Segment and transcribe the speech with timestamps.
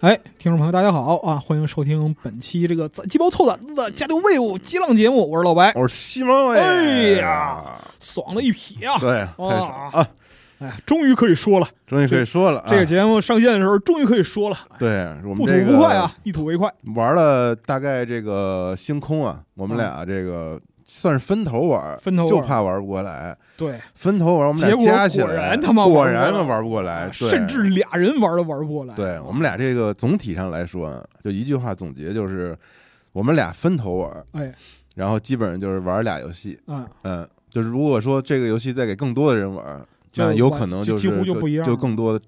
[0.00, 1.36] 哎，听众朋友，大家好啊！
[1.36, 8.96] 欢迎收听本期这个攒鸡毛凑胆子的加丢废物激浪节目，我是老白，我是西蒙哎呀，爽了一匹啊！
[8.98, 10.08] 对，太爽啊！
[10.60, 12.64] 哎，终于可以说了，终于可以说了。
[12.66, 14.56] 这个节目上线的时候，终于可以说了。
[14.78, 16.72] 对，我们不吐不快啊，一吐为快。
[16.96, 20.58] 玩了大概这个星空啊，我们俩这个。
[20.92, 23.34] 算是分头玩，分头就怕玩不过来。
[23.56, 28.94] 对，分头玩，我们俩加起来，果然他妈果然玩不过来，甚至俩人玩都玩不过来。
[28.96, 32.58] 对我们俩这个总体上来说，就一句话总结就是，
[33.12, 34.52] 我们俩分头玩，哎，
[34.96, 36.84] 然后基本上就是玩俩游戏，嗯。
[37.04, 42.24] 嗯，就是如果说这个游戏再给更多的人玩，那有可能几乎就不一样，就更多的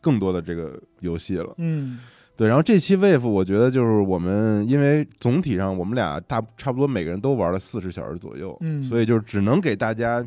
[0.00, 1.98] 更多的这个游戏了，嗯。
[2.38, 10.24] 对，然后这期 wave 我觉得就是我们，因为总体上我们俩大差不多每个人都玩了四十小时左右，嗯，所以就是只能给大家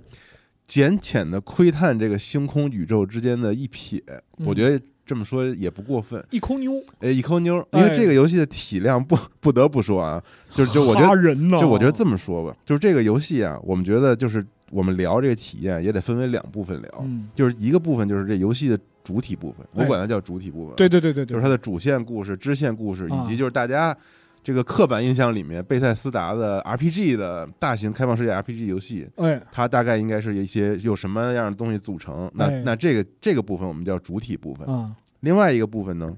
[0.68, 3.98] 简浅的窥探这个星空宇宙之间的一瞥。
[4.46, 18.78] 我觉得这么说也不过分，一抠妞，哎，一抠妞，因为这个游戏的体量不不得不说啊，就是就我觉得，就我觉得这么说吧，就是这个游戏啊，我们觉得就是我们聊这个体验也得分为两部分聊，就是一个部分就是这游戏的。
[19.04, 20.76] 主体部分，我管它叫主体部分。
[20.76, 23.96] 对对对对，就是它的主线故事、支线故事，以及就是大家
[24.44, 29.08] 这个刻板印象里面贝塞斯达的 RPG 的大型开放世界 RPG 游戏。
[29.18, 32.30] 哎，它大概应该是一些有什么样的东西组成？
[32.34, 34.68] 那那这个这个部分我们叫主体部分。
[34.68, 36.16] 啊，另外一个部分呢，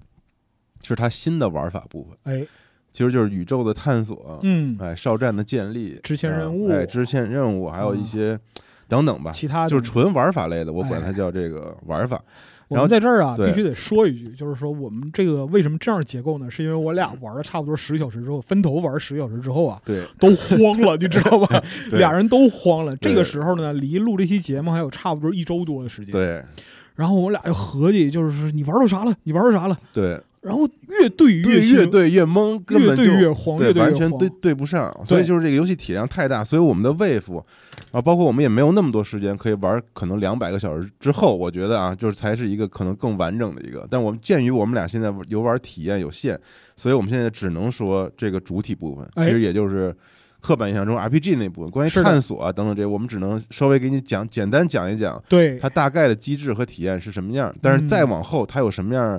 [0.84, 2.18] 是它新的玩法部分。
[2.24, 2.46] 哎，
[2.94, 4.40] 其实就是宇宙的探索。
[4.44, 8.40] 嗯，哎，哨站的建立，支线任务，哎，支线任务，还有一些
[8.88, 12.22] 等等吧，其他就是纯玩法类的，我管它叫这个玩法。
[12.74, 16.50] 然后在这儿啊，必须得说一句，就是说我们这个为什么这样结构呢？
[16.50, 21.64] 是因为我俩玩了差不多十个小时之后，分头玩十个小时之后啊，对，都慌了，你知道吧？
[21.92, 22.96] 俩人都慌了。
[22.98, 26.12] 这个时候呢，离录这期节目还有差不多一周多的时间。
[26.12, 26.44] 对。
[26.96, 29.14] 然后我俩就合计，就是你玩到啥了？
[29.24, 29.78] 你玩到啥了？
[29.92, 30.20] 对。
[30.44, 34.94] 然后越对越越对越懵，根本就越慌，对完全对对不上。
[35.06, 37.42] 所以就是这个游戏体量太大，所以我们的 wave
[37.92, 43.88] 啊，包括我们也没有那么多时间可以玩，可能两百个小时之后，我觉得啊，就是才是一个可能更完整的一个。
[43.90, 46.38] 但我们鉴于我们俩现在游玩体验有限，
[46.76, 49.96] 所以我们现在只能说这个主体部分，其实也就是
[50.42, 57.56] 刻板印象中 RPG 那部分，关于探索啊等等这，我们只能稍微给你讲，简单讲一讲，对它大概的机制和体验是什么样。
[57.62, 59.18] 但是再往后，它有什么样？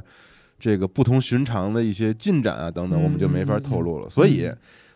[0.64, 4.08] 这个不同寻常的一些进展啊，等等，我们就没法透露了。
[4.08, 4.50] 所以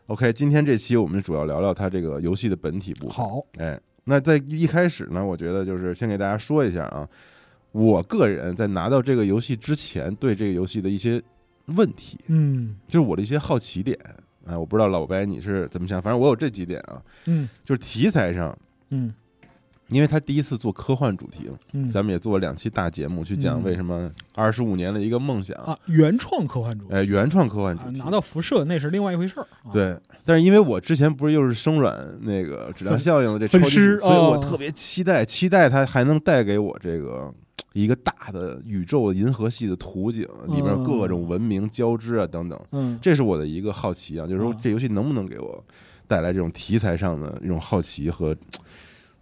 [0.07, 3.11] ，OK，今天这期我们主要聊聊它这个游戏的本体部分。
[3.15, 7.07] 好，哎，那在一开始呢，我觉得就是先给大家说一下啊，
[7.73, 11.23] 我个人在拿到这个游戏之前，对这个游戏的一些
[11.67, 13.95] 问题，嗯，就是我的一些好奇点。
[14.47, 18.59] 哎，我不知道老白你是怎么想，反正我有这几点啊，嗯，就是题材上，
[18.89, 19.13] 嗯。
[19.89, 29.47] 因为他第一次做科幻主题嗯，咱们也做了两期大节目去讲为什么二十五年的一个梦想啊，原创科幻主题，哎，原创科幻主题拿到辐射那是另外一回事儿。
[29.73, 37.33] 对，但是因为我之前不是又是生软那个质量效应的这分尸，所以我特别期待，期待它还能带给我这个
[37.73, 42.61] 一个大的宇宙银河系的图景，里边各种文明交织啊等等。
[42.73, 45.65] 嗯，这是我的一个好奇啊，就是说这游戏能不能给我
[46.07, 48.37] 带来这种题材上的一种好奇和。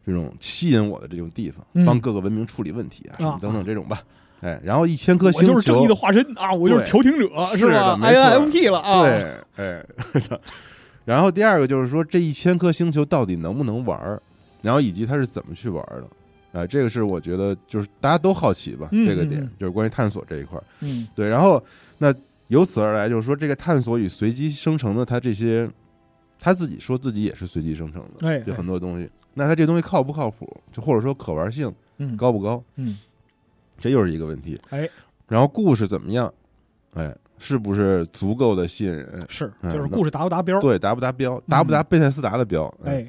[0.07, 4.01] 这种吸引我的这种地方，帮各个文明处理问题啊，什么等等这种吧。
[4.41, 9.03] 哎，然后一千颗星球，我就是正义的化身啊，我就是调停者，是吧？I N F P 了啊。
[9.03, 9.87] 对，哎，
[11.05, 14.21] 然后第二个就是说，这一千颗星球到底能不能玩？
[14.63, 16.61] 然后以及它是怎么去玩的？
[16.61, 20.63] 啊，这个是我觉得就是大家都好奇吧，这个点就是关于探索这一块。
[20.81, 21.29] 嗯，对。
[21.29, 21.63] 然后
[21.99, 22.15] 那
[22.49, 25.69] 由此而来，就是说这个探索与随机生成的，它这些
[26.39, 29.09] 他自己说自己也是随机生成的，哎，有很多东西。
[29.39, 30.51] 那它这东西靠不靠谱？
[30.73, 31.71] 就或者说可玩性
[32.17, 32.63] 高不高？
[32.77, 32.99] 嗯，
[33.79, 34.59] 这又是一个问题。
[34.71, 34.89] 哎，
[35.29, 36.33] 然后故事怎么样？
[36.95, 39.25] 哎，是不是足够的吸引人？
[39.29, 40.59] 是，就是故事达不达标？
[40.61, 41.39] 对，达不达标？
[41.47, 42.75] 达不达贝塞斯达的标？
[42.83, 43.07] 哎，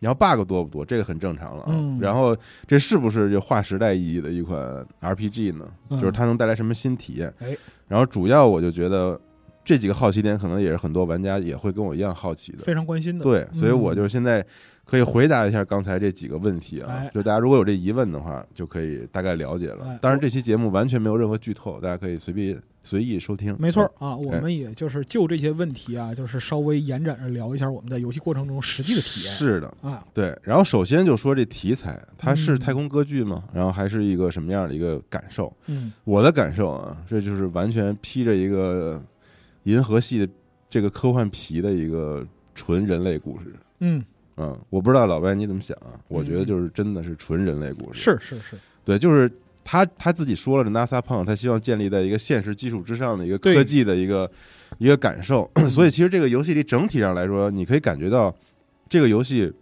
[0.00, 0.84] 然后 bug 多不多？
[0.86, 1.98] 这个很正常了啊。
[2.00, 2.34] 然后
[2.66, 4.58] 这是不是就划时代意义的一款
[5.00, 5.66] RPG 呢？
[5.90, 7.32] 就是它能带来什么新体验？
[7.40, 7.54] 哎，
[7.88, 9.20] 然后主要我就觉得
[9.64, 13.22] 这几个好奇点，可能也是很多玩家也会跟我一样好奇的，非常关心的。
[13.22, 14.44] 对，所以我就现在。
[14.84, 19.96] 可以回答一下刚才这几个问题啊，就大家如果有这疑问的话，就可以大概了解了。
[20.02, 23.56] 当然，这期节目完全没有任何剧透，大家可以随便随意收听。
[23.60, 29.32] 没错啊，我们也就是就这些问题啊，就是稍微延展着聊一下我们在游戏过程中实际的体验。
[29.32, 30.36] 是的啊，对。
[30.42, 33.44] 然后首先就说这题材，它是太空歌剧吗？
[33.54, 35.50] 然后还是一个什么样的一个感受？
[35.66, 39.00] 嗯，我的感受啊，这就是完全披着一个
[39.64, 40.28] 银河系的
[40.68, 43.54] 这个科幻皮的一个纯人类故事。
[43.80, 44.04] 嗯。
[44.38, 45.92] 嗯，我不知道老白你怎么想啊？
[46.08, 49.30] 我觉得就是真的是纯人类故事，是是是，对，就是
[49.62, 54.28] 他他自己说了，这 NASA 胖，他希望建立在一个现实基础之上的一个科技的一个
[54.78, 55.48] 一个感受。
[55.68, 58.34] 所以其实这个游戏里整体上来说，你可以感觉到
[58.88, 59.52] 这个游戏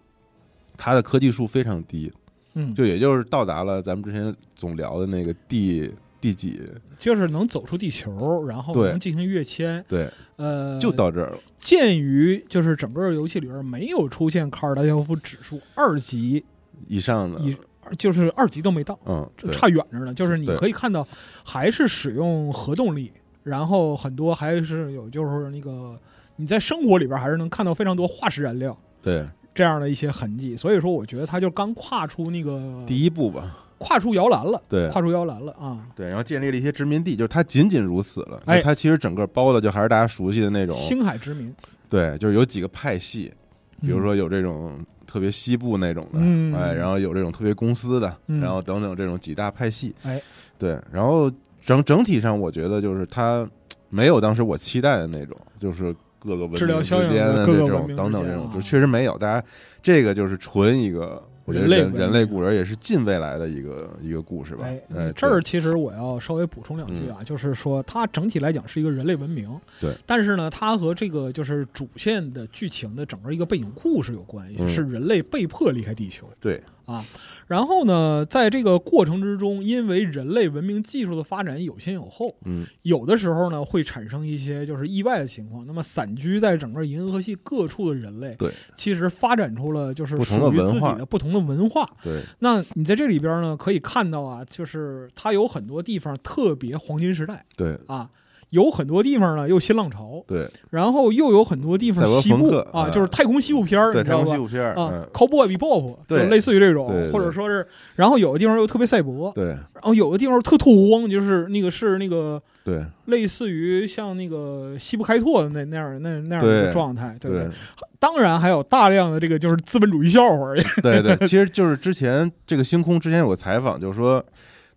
[0.76, 2.08] 它的科技数非常低，
[2.54, 6.60] 嗯，就也就是到达了咱们之前总聊的那个第第几，
[6.98, 9.82] 就是能走出地球，然后能进行跃迁。
[9.88, 11.38] 对，呃，就到这儿了。
[11.58, 16.44] 鉴于就是整个游戏里边没有出现卡尔达肖夫指数二级
[16.88, 17.56] 以上的，以，
[17.96, 20.12] 就是二级都没到，嗯，对差远着呢。
[20.12, 21.06] 就是你可以看到，
[21.44, 23.10] 还是使用核动力，
[23.42, 25.98] 然后很多还是有就是那个
[26.36, 30.56] 你在生活里边还是能看到非常多化石燃料对这样的一些痕迹。
[30.56, 34.90] 所以说，我觉得他就刚跨出那个第一步吧，跨出摇篮了，对。
[34.90, 35.86] 跨出摇篮了啊！
[35.96, 38.38] 对，然后建立了一些殖民地，就是它仅仅如此了。
[38.44, 38.60] 哎。
[38.60, 41.50] 它其实整个包的就还是大家熟悉的那种，星海殖民，
[41.88, 43.32] 对，就是有几个派系，
[43.80, 44.02] 比如嗯。
[44.02, 46.54] 说有这种特别西部那种的，嗯。
[46.54, 48.42] 哎，然后有这种特别公司的，嗯。
[48.42, 50.20] 然后等等这种几大派系，哎，
[50.58, 51.32] 对，然后
[51.64, 53.48] 整整体上我觉得就是它
[53.88, 56.76] 没有当时我期待的那种，就是各个文明之间
[57.24, 59.42] 的这种等等这种，就确实没有，大家
[59.82, 61.26] 这个就是纯一个。
[61.50, 64.64] 我觉得人类人人类古人也是近未来的一个一个故事吧。
[64.64, 69.50] 哎哎，，这儿其实我要稍微补充两句啊，就是说它整体来讲是一个人类文明，
[69.80, 77.04] 对，但是呢，它和这个就是主线的剧情的整个一个背景故事有关系，嗯是人类被迫离开地球对啊。
[77.50, 85.66] 然后呢，在这个过程之中，因为人类文明技术的发展有先有后，嗯，有的时候呢会产生一些就是意外的情况。
[85.66, 91.90] 那么散居在整个银河系各处的人类，对，其实发展出了就是属于自己的不同的文化。
[92.04, 98.08] 对，那你在这里边呢，可以看到啊，就是它有很多地方特别黄金时代对，啊，
[98.50, 102.90] 有很多地方呢又新浪潮，对，然后又有很多地方西部啊，啊。
[102.90, 104.24] 就是太空西部片儿，对，你知道吧？
[104.24, 104.42] 太空西？
[104.42, 107.66] 部片儿，啊嗯，，Cowboy Bebop 就对类似于这种，或者说是，
[107.96, 109.46] 然后有的地方又特别赛博，对。
[109.46, 112.84] 然后有的地方特拓荒，就是那个是那个对。
[113.06, 117.46] 类似于像那个西部开拓的那那样那那样的一个状态，对不对？
[117.46, 117.52] 对？
[117.98, 120.52] 当然还有大量的这个就是资本主义笑话，
[120.82, 124.24] 对对，其实就是之前这个星空之前有个采访，就是说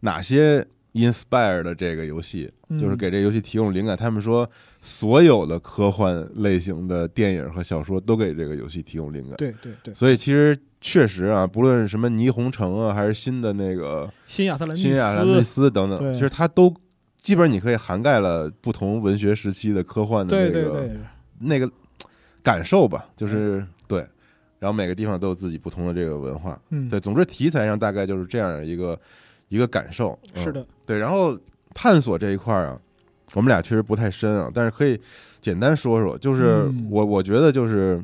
[0.02, 3.98] 哪些 inspire 的这个游戏，嗯就是给这个游戏提供灵感。
[3.98, 4.50] 他们说
[4.82, 9.36] 所有的科幻类型的电影和小说都给这个游戏提供灵感。
[9.38, 16.74] 对对对，所以其实确实啊，不论是什么霓虹城啊，还是新的那个新亚特兰蒂新亚特兰蒂斯，等等，其实它都
[17.22, 20.98] 基本上你可以涵盖了不同文学时期的科幻的那个对对，
[21.40, 21.70] 那个
[22.42, 24.06] 感受吧，就是对。
[24.60, 28.98] 然后每个地方都有自己不同的这个文化，嗯，对，总之题材上大概就是这样一个
[29.54, 30.18] 一个感受。
[30.34, 30.98] 嗯是的，对。
[30.98, 31.38] 然后
[31.74, 32.80] 探索这一块儿啊，
[33.36, 35.00] 我们俩确实不太深啊，但是可以
[35.42, 36.18] 简单说说。
[36.18, 38.04] 就是嗯我我觉得就是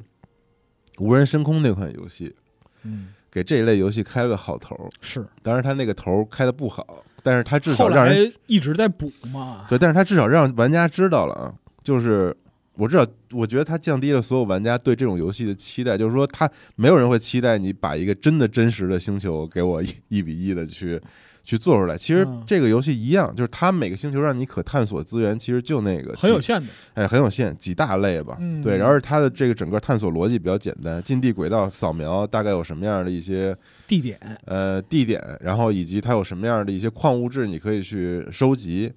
[1.00, 2.36] 无人深空那款游戏，
[2.84, 4.90] 嗯，给这一类游戏开了个好头儿。
[5.02, 5.26] 是。
[5.42, 11.54] 当然，他那个头儿开的不好，但是他至少让人一直在补嘛，对，但是他至少让玩家知道了啊，
[11.84, 12.36] 就是
[12.76, 21.02] 我至少我觉得它降低了所有玩家对这种游戏的期待，就是说他没有人会期待你把一个真的真实的星球给我一一比一的去
[21.50, 21.98] 去做出来。
[21.98, 22.44] 其实嗯。
[22.46, 28.38] 这个游戏一样，就是它每个星球让你可探索资源，其实就那个很有限的，哎很有限几大类吧。
[28.40, 28.62] 嗯。
[28.62, 33.56] 对，然后它的这个整个探索逻辑比较简单，近地轨道扫描大概有什么样的一些
[33.88, 38.92] 地点，呃地点，然后以及它有什么样的一些矿物质你可以去收集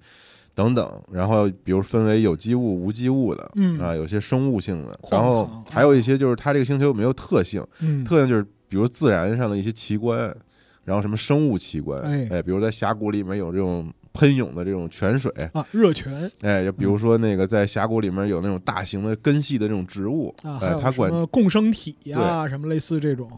[0.53, 3.79] 等等，然后比如分为有机物、无机物的，嗯。
[3.79, 10.35] 啊，有些生物性的，然后还有一些就是它这个星球有没有特性，嗯，特性就是比如自然上的一些奇观，
[10.85, 12.27] 然后什么生物奇观，哎。
[12.31, 16.29] 哎，比如在峡谷里面有这种喷涌的这种泉水，啊，热泉。
[16.41, 23.29] 哎，就比如说那个在峡谷里面有那种大型的根系的这种植物，啊，它管么共生体呀，什么类似这种，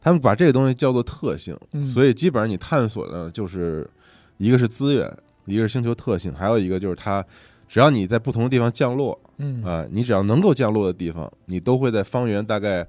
[0.00, 3.88] 他们把这个东西叫做特性，嗯，所以基本上你探索的就是
[4.36, 5.10] 一个是资源，
[5.46, 7.24] 一个是星球特性，还有一个就是它，
[7.68, 9.62] 只要你在不同的地方降落嗯。
[9.62, 12.86] 啊、你只要能够降落的地方，你都会在方圆大概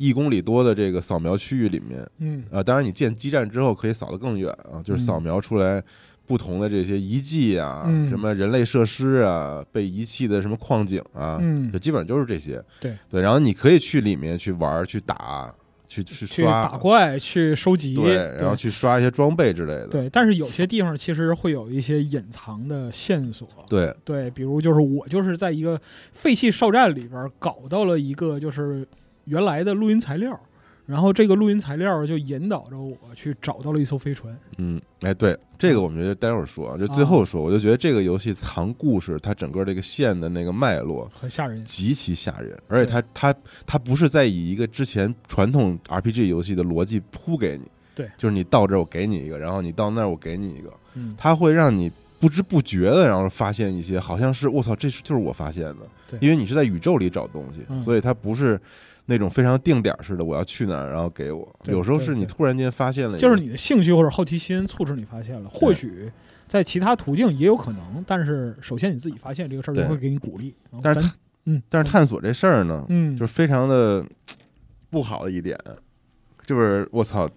[0.00, 5.82] 一公里多的这个扫描区域里面嗯啊、当然你建基站之后可以扫得更远啊，就是扫描出来。
[6.26, 12.62] 不同的这些遗迹啊，嗯什么人类设施啊，被遗弃的什么矿井啊，嗯就基本上就是这些。
[12.78, 15.52] 对对，然后你可以去里面去玩儿、去打、
[15.88, 19.88] 去去去刷打怪，去收集，对，然后去刷一些装备之类的。
[19.88, 25.80] 对，但是有些地方其实会有一些隐藏的线索，对对，比如就是我就是在一个
[26.12, 28.86] 废弃哨站里边搞到了一个就是
[29.24, 30.38] 原来的录音材料，
[30.86, 41.64] 然后这个录音材料就引导着我去找到了一艘飞船，嗯，哎，对，这个我们觉得待会儿说啊，就最后说，我就觉得这个游戏藏故事，它整个这个线的那个脉络很吓人。
[41.64, 43.34] 极其吓人，而且它它
[43.64, 48.10] 它不是在以一个之前传统 RPG 游戏的逻辑铺给你，对。
[48.18, 55.76] 就是你到这儿我给你一个，然后你到那儿我给你一个，嗯，它会让你不知不觉的，然后发现一些好像是我操，这是就是我发现的。
[56.08, 57.78] 对，因为你是在宇宙里找东西，嗯。
[57.80, 58.60] 所以它不是
[59.10, 61.56] 那种非常定点似的，我要去哪儿，然后给我。
[61.64, 66.08] 有时候是你突然间发现了，就是你的兴趣或者好奇心促使你发现了，或许
[66.46, 70.54] 在其他途径也有可能，但是首先你自己发现这个事儿，对就会给你鼓励。
[70.80, 71.10] 但是
[71.46, 74.04] 嗯，但是探索这事儿呢，嗯，就是非常的
[74.88, 75.58] 不好的一点，
[76.46, 77.28] 就是我操，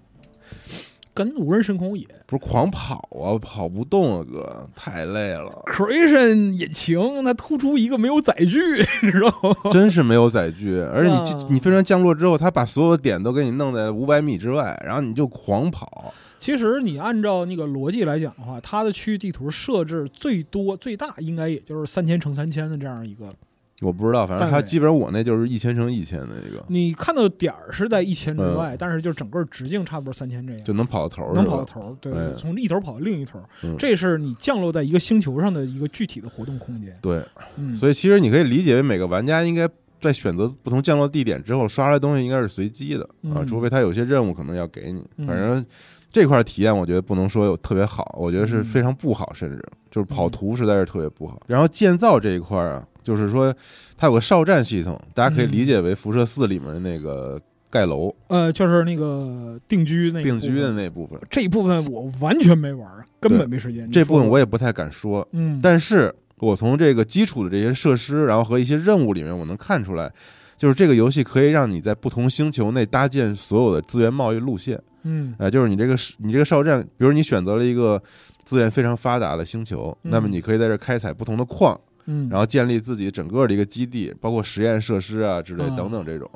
[1.13, 2.07] 跟无人深空也。
[2.25, 8.59] 不是狂跑啊，跑不动啊，哥，太累了，Creation 引擎，它突出一个没有载具，
[9.03, 9.29] 你知道
[9.63, 9.71] 吗？
[9.71, 23.33] 真是没有载具，而且你啊你飞船降落之后，它把所有点都给你弄在五百米之外，然后你就狂跑，其实你按照那个逻辑来讲的话，它的区域地图设置最多最大应该也就是三千乘三千的这样一个，
[23.81, 30.63] 我不知道，反正它基本上我那就是一千乘一千的一个，你看到点儿是在一千之嗯外，但是就整个直径差不多三千这样。
[30.63, 36.97] 就能跑到头儿，能跑到头儿，对，哎从一头跑到另一头儿，嗯这是你降落在一个星球上的一个具体的活动空间。
[37.01, 37.21] 对，
[37.57, 39.67] 嗯，所以其实你可以理解为每个玩家应该
[40.03, 45.03] 在选择不同降落地点之后，刷出来东西应该是随机的啊，嗯除非他有些任务可能要给你。
[45.17, 45.65] 嗯反正
[46.11, 51.41] 这块体验我觉得不能说有特别好，我觉得是嗯非常不好，甚至就是跑图实在是特别不好。
[51.47, 53.51] 然后建造这一块啊，就是说
[53.97, 57.41] 它有个哨站系统，大家可以嗯理解为辐射四里面的那个
[57.71, 61.19] 盖楼呃，就是那个定居那定居的那部分。
[61.31, 63.89] 这一部分我完全没玩儿，根本没时间。
[63.89, 70.11] 这部分我也不太敢说，嗯，但是我从这个基础的这些设施，然后和一些任务里面，我能看出来，
[70.57, 74.81] 就是这个游戏可以让你在不同星球内搭建所有的资源贸易路线。
[75.03, 78.01] 嗯呃，就是你这个你这个哨站，比如你选择了一个
[78.43, 86.29] 资源非常发达的星球，嗯那么你可以在这儿开采不同的矿，嗯，然后建立自己整个的一个基地，包括实验设施啊之类啊等等这种。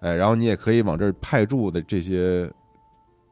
[0.00, 2.46] 哎，然后你也可以往这儿派驻的这些，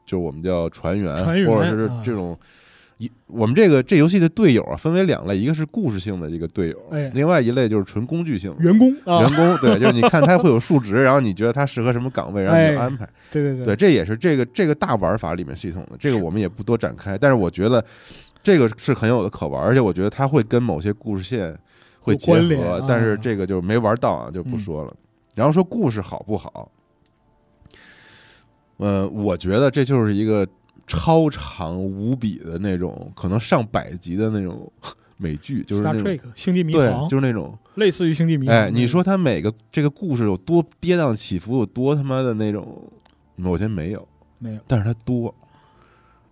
[0.04, 2.38] 就是我们叫船员，或者是啊这种。
[2.98, 9.56] 一我们这个这游戏的队友啊，分为两类，一个是故事性的这个队友，哎另外一类就是纯工具性的员工啊，员工。
[9.58, 13.08] 对，就是你看他会有数值，然后你觉得他适合什么岗位，然后你就哎安排。
[13.30, 17.16] 对对对，，这也是这个这个大玩法里面系统的，这个我们也不多展开。
[17.16, 17.84] 但是我觉得
[18.42, 21.56] 这个是很有的可玩，而且我觉得它会跟某些故事线
[22.00, 24.96] 会结有关联啊，合但是这个就没玩到啊，就不嗯说了。
[25.36, 26.68] 然后说故事好不好，
[28.78, 30.44] 呃，我觉得这就是一个
[30.88, 34.72] 超长无比的那种，可能上百集的那种
[35.16, 35.82] 美剧，就是
[36.34, 38.56] 星际迷，航，就是那种类似于星际迷航。
[38.56, 42.90] 哎，你说它每个这个故事有多跌宕起伏，有多他妈的那种，
[43.36, 44.08] 我觉得没有。
[44.40, 44.60] 没有？
[44.66, 45.34] 但是它多，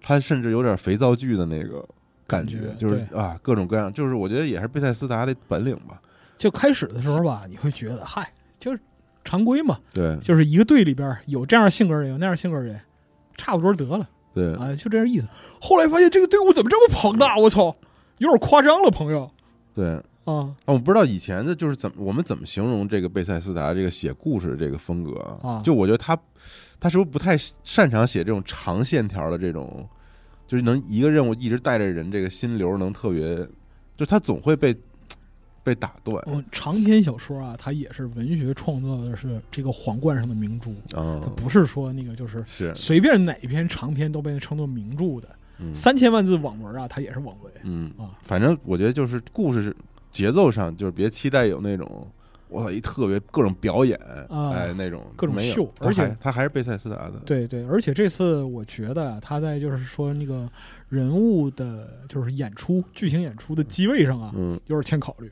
[0.01, 1.85] 它甚至有点肥皂剧的那个
[2.27, 6.01] 感觉，感觉就是啊，各种各样，就是我觉得也是贝塞斯达的本领吧。
[6.39, 8.79] 就开始的时候吧，你会觉得嗨，就是
[9.25, 12.81] 常规嘛，对就是一个队里边有这样性格人，有那样性格人，
[13.37, 15.27] 差不多得了对，哎，就这样意思。
[15.59, 17.39] 后来发现这个队伍怎么这么庞大？
[17.39, 17.75] 我操，
[18.19, 19.31] 有点夸张了，朋友
[19.75, 19.89] 对。
[19.93, 20.03] 啊。
[20.27, 26.19] 啊，我不知道以前的就是怎么我们怎么形容这个贝塞斯达这个写故事的这个风格啊就我觉得他
[26.79, 29.89] 他是不是不太擅长写这种长线条的这种，
[30.47, 33.49] 就是能一个任务一直带着人，这个心流能特别，
[33.97, 34.77] 就他总会被
[35.67, 36.23] 被打断。
[36.29, 42.45] 嗯，长篇小说啊，它也是文学创作的是这个皇冠上的明珠，啊它，不是说那个就是。
[42.47, 45.75] 是随便哪一篇长篇都被称作名著的，嗯。
[45.75, 47.53] 三千万字网文啊，它也是网文。
[47.65, 47.91] 嗯。
[47.99, 48.15] 啊。
[48.23, 49.75] 反正我觉得就是故事
[50.13, 52.07] 节奏上，就是别期待有那种
[52.49, 60.49] 我操一特别各种表演，啊哎那种各种秀而且他还是贝塞斯达的，对对，而且这次我觉得啊他在就是说那个
[60.89, 65.29] 人物的，就是演出剧情演出的机位上啊，嗯，有点欠考虑。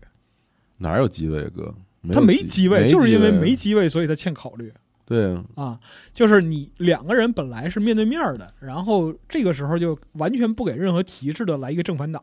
[0.79, 1.75] 哪有机位哥？
[2.13, 4.71] 他没机机位，就是因为没机位，所以他欠考虑
[5.07, 5.81] 对啊，啊。
[6.13, 12.21] 就是你两个人本来是面对面的，然后这个时候就完全不给任何提示的来一个正反打。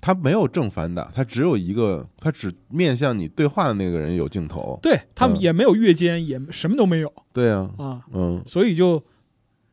[0.00, 4.78] 他没有正反打，他只有一个，他只面向你对话的那个人有镜头。
[4.82, 9.02] 对他们嗯也没有越肩，也什么都没有对啊，啊，嗯，所以就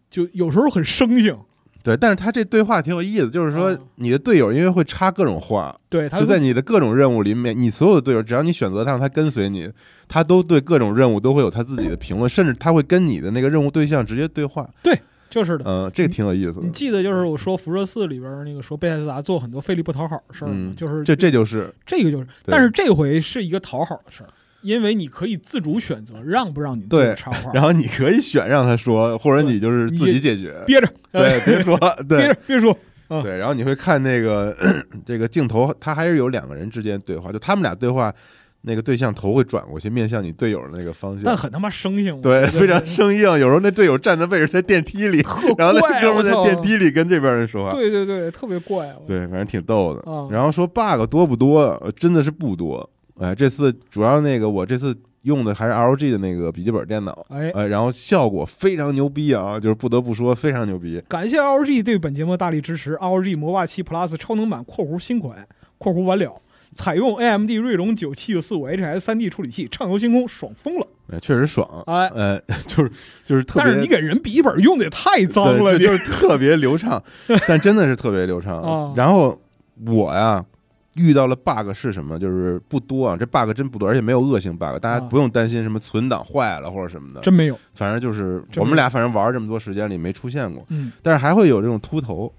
[0.10, 1.38] 就有时候很生性。
[1.86, 9.70] 对，但是他这对话挺有意思，就是说啊你的队友因为会插各种话，对，他就在你的各种任务里面，你所有的队友，只要你选择他让他跟随你，
[10.08, 14.68] 他都对各种任务都会有他自己的评论，甚至他会跟你的那个任务对象直接对话。
[14.82, 15.00] 对
[15.30, 15.66] 就是的。
[15.68, 16.72] 嗯，这个挺有意思的你。
[16.72, 20.54] 记得就是我说辐射四里边那个说贝塞斯达做很多费力不讨好的事儿吗？
[20.56, 24.30] 嗯就是这这就是这个就是，但是这回是一个讨好的事儿，
[24.66, 30.56] 因为你可以自主选择让不让你对插话，然后你可以选让他说，或者你就是自己解决。
[30.66, 31.78] 憋着，对，别说，
[32.10, 32.76] 对憋着别说，
[33.08, 33.38] 啊对。
[33.38, 34.56] 然后你会看那个
[35.06, 38.12] 这个镜头，他还是有两个人之间对话，就他们俩对话，
[38.62, 41.24] 那个对象头会转过去，面向你队友的那个方向。
[41.24, 43.22] 但很他妈生硬，对，非常生硬。
[43.22, 45.20] 有时候那队友站的位置在电梯里，
[45.60, 47.72] 然后那，哥们儿在电梯里跟这边人说话。
[47.76, 50.12] 对对对，特别怪，我对，反正挺逗的。
[50.12, 51.62] 啊然后说 bug 多不多？
[51.84, 52.90] 呃真的是不多。
[53.20, 57.50] 哎，这次主要那个我这次用的还是 LG 的那个笔记本电脑，哎。
[57.52, 61.02] 哎，然后效果非常牛逼啊，就是不得不说非常牛逼。
[61.08, 62.96] 感谢 LG 对本节目大力支持。
[62.98, 66.36] LG 魔霸七 Plus 超能版（括弧新款）（括弧完了）
[66.76, 70.86] 采用 AMD 锐龙九七九四五 HS 三 D 处理器，畅游星空，爽疯了！
[71.14, 71.66] 哎，确实爽。
[71.88, 72.92] 哎，呃， 就是
[73.26, 77.02] 就是特别，但是你给人笔记本用的也太脏了，就就是特别流畅，
[77.48, 78.60] 但真的是特别流畅。
[78.62, 79.40] 啊然后
[79.88, 80.44] 我呀
[80.96, 82.18] 遇到了 bug 是什么？
[82.18, 87.22] 就是不多啊，这 bug 真不多，而且没有恶性 bug，大家啊不用担心什么存档坏了或者什么的。
[87.22, 87.60] 真没有。
[87.74, 92.32] 反正就是我们俩反正玩这么多时间里没出现过，嗯，但是还会有这种秃头，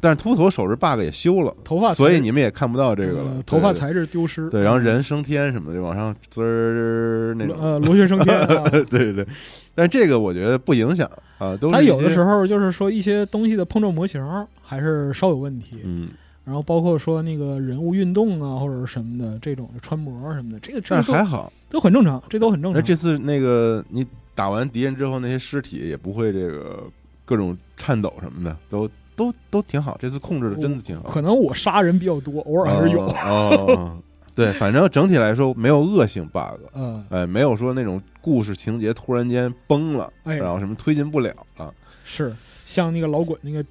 [0.00, 3.42] 但是秃头手指 bug 也修了，头发所以你们也看不到这个了呃。
[3.44, 4.48] 头发材质丢失。
[4.48, 7.56] 对，然后人升天什么的就往上滋儿那种。
[7.60, 8.68] 呃，螺旋升天啊。
[8.70, 9.26] 对 对对，
[9.74, 14.24] 但这个我觉得不影响啊，都它有的时候就是说一些东西的碰撞模型
[14.62, 16.08] 还是稍有问题，嗯，
[16.48, 21.52] 然后包括说那个人物运动啊或者是什么的这种穿模什么的，这个这还好。
[21.68, 22.80] 都很正常，这都很正常。
[22.80, 26.84] 那这次那个你打完敌人之后，那些尸体也不会这个
[27.26, 29.94] 各种颤抖什么的，都都都挺好。
[30.00, 33.02] 这次控制的真的挺好，可能我杀人比较多，偶尔还是有。
[33.02, 33.66] 哦。
[33.68, 33.98] 哦
[34.34, 41.74] 对，反正整体来说没有恶性 bug， 嗯，哎，没有说那种故事情节突然间崩了，哎然后什么推进不了了，
[42.04, 42.32] 是
[42.64, 43.64] 像那个老滚那个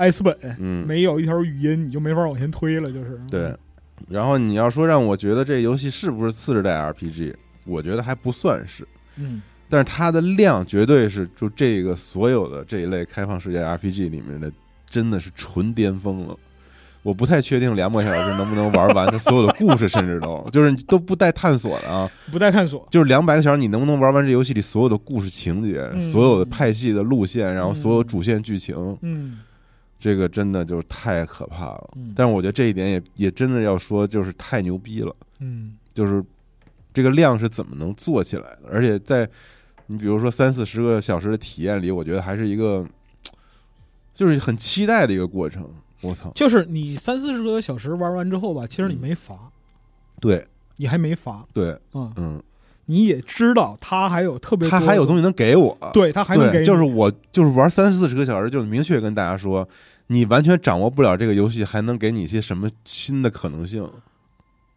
[0.00, 3.20] 艾斯本，嗯，没有一条语音你就没法往前推了，就是。
[3.30, 3.54] 对。
[4.08, 7.34] 然后你要说让我觉得这游戏是不是次世代 RPG，
[7.66, 14.50] 我觉得还不算是，嗯，但是它的量绝对是就这个所有的这一类开放世界 RPG 里面的，
[14.88, 16.34] 真的是纯巅峰了。
[17.02, 20.46] 我不太确定两百小时能不能玩完它所有的故事，甚至都。
[20.52, 22.86] 就是都不带探索的啊，不带探索。
[22.90, 26.00] 就是两百个小时你能不能玩完这游戏里所有的故事情节、嗯。
[26.12, 29.38] 所有的派系的路线，然后所有主线剧情，嗯
[30.00, 31.90] 这个真的就是太可怕了。
[31.94, 32.12] 嗯。
[32.16, 35.14] 但是我觉得这一点也也真的要说，就是太牛逼了。
[35.38, 35.76] 嗯。
[35.94, 36.24] 就是
[36.92, 38.62] 这个量是怎么能做起来的？
[38.68, 39.28] 而且在
[39.86, 42.84] 你比如说三四十个小时的体验里，我觉得还是一个
[44.14, 45.68] 就是很期待的一个过程。
[46.00, 49.52] 我操，就是你三四十个小时玩完之后吧，其实你没罚，
[50.18, 50.44] 对。
[50.76, 52.42] 你还没罚对，嗯、嗯，
[52.86, 59.68] 你也知道他还有特别多他还有东西，能给我，对他还能给就是我就是玩三四十个小时，就明确跟大家说，
[60.12, 63.88] 你完全掌握不了这个游戏还能给你一些什么新的可能性。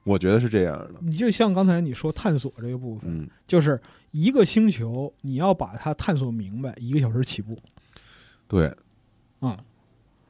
[0.03, 7.57] 我觉得是这样的，你就像刚才你说探索这个部分，嗯，就是一个星球，你要把它探索明白，一个小时起步。
[8.47, 8.71] 对，
[9.39, 9.57] 啊、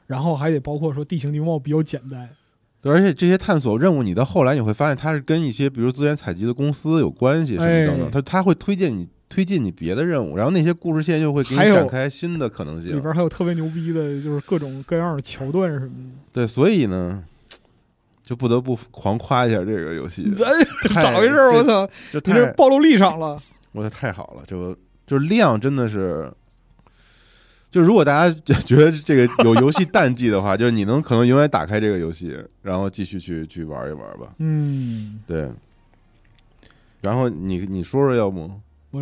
[0.06, 2.30] 然后还得包括说地形地貌比较简单，
[2.82, 8.12] 对而且这些探索任务，你到后来你会发现，它是跟一些比如资源采集的公司有关系，什么等等，哎。
[8.12, 12.96] 它它会推荐你推进你别的任务，然后那些故事线又会给你展开新的可能性。
[12.96, 16.20] 里边还有特别牛逼的，就是各种各样的桥段什么的。
[16.32, 17.24] 对，所以呢，
[18.24, 21.52] 就不得不狂夸一下这个游戏，咋回事儿？
[21.52, 21.88] 我操！
[22.12, 23.42] 就你这太暴露立场了。
[23.72, 26.32] 我操太好了，这个就是量真的是。
[27.72, 34.36] 就如果大家觉得这个有游戏 淡季的话，就是你能可能永远打开这个游戏，然后继续去去玩一玩吧。
[34.38, 35.50] 嗯，对，
[37.02, 38.48] 然后你你说说，要不
[38.92, 39.02] 我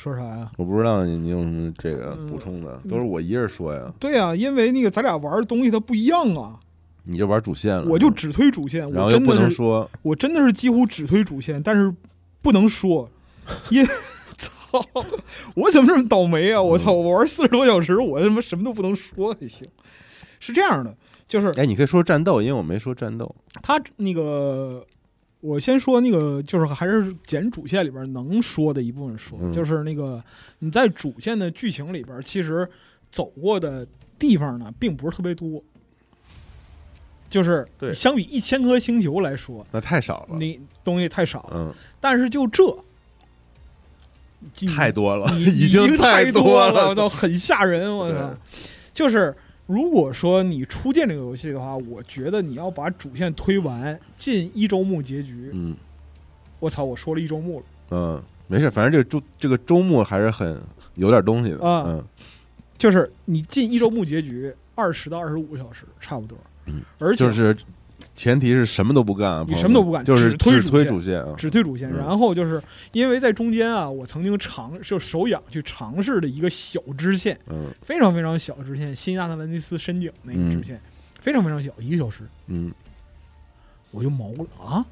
[0.00, 0.50] 说啥呀？
[0.56, 3.92] 我不知道你你有什么这个嗯补充的，都是我一人说呀。
[3.98, 6.58] 对呀、因为那个咱俩玩的东西它不一样啊，
[7.04, 11.94] 你就玩主线了，我就只推主线，然后不我真的是能说，我真的是几乎只推主线，但是
[12.40, 13.10] 不能说，
[13.68, 13.84] 因
[14.38, 14.82] 操，
[15.54, 16.62] 我怎么这么倒霉啊！
[16.62, 19.68] 我操，我玩四十多小时，我他妈什么都不能说还行。
[20.38, 20.96] 是这样的，
[21.28, 23.34] 就是哎，你可以说战斗，因为我没说战斗。
[23.60, 24.82] 他那个，
[25.40, 30.22] 我先说那个，就是还是捡主线里边能说的一部分说，嗯就是那个
[30.58, 32.68] 你在主线的剧情里边，其实
[33.10, 33.86] 走过的
[34.18, 35.62] 地方呢，并不是特别多。
[37.30, 41.50] 就是相比一千颗星球来说，那太少了，你东西太少了。
[41.54, 42.76] 嗯，但是就这，
[44.74, 48.36] 太多了，已经太多了，我操，很吓人，我操！
[48.92, 49.32] 就是
[49.70, 55.50] 如果说你初见这个游戏的话，我觉得你要把主线推完，进一周目结局。
[55.52, 55.76] 嗯。
[56.58, 60.60] 我操，我说了一周目了，嗯，没事，反正这个周这个周末还是很
[60.96, 62.04] 有点东西的，嗯嗯。
[62.76, 67.56] 就是你进一周目结局二十到二十五小时差不多，嗯，而且就是
[68.14, 71.96] 前提是什么都不干啊，你什么都不干就是只推主线啊，只推主线，嗯。
[71.98, 77.66] 然后就是因为在中间啊，我曾经尝就手痒去尝试的一个小支线，嗯。
[77.82, 80.80] 非常非常小的支线，新亚特兰蒂斯深井那个支线，
[81.20, 82.72] 非常非常小，一个小时，嗯。
[83.92, 84.86] 我就毛了啊！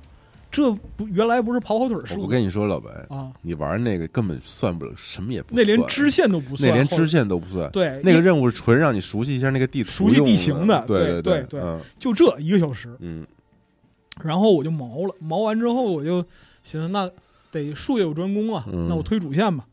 [0.51, 7.71] 这不原来不是跑跑腿我跟你说，老白，啊，你玩那个根本算不了，什么也不那，连支线都不算，那连支线都不算。
[7.71, 13.27] 对那个任务是纯让你熟悉一下那个地图熟悉地形的对对对对对嗯就这一个小时，嗯
[14.23, 16.25] 然后我就毛了，毛完之后我就
[16.63, 17.09] 寻思，那
[17.53, 19.67] 得术业有专攻啊，嗯那我推主线吧，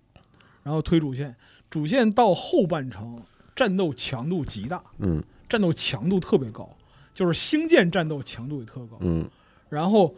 [0.61, 1.33] 然后推主线，
[1.69, 3.17] 主线到后半程
[3.55, 6.69] 战斗强度极大，嗯战斗强度特别高，
[7.13, 9.25] 就是星舰战斗强度也特高，嗯
[9.69, 10.13] 然后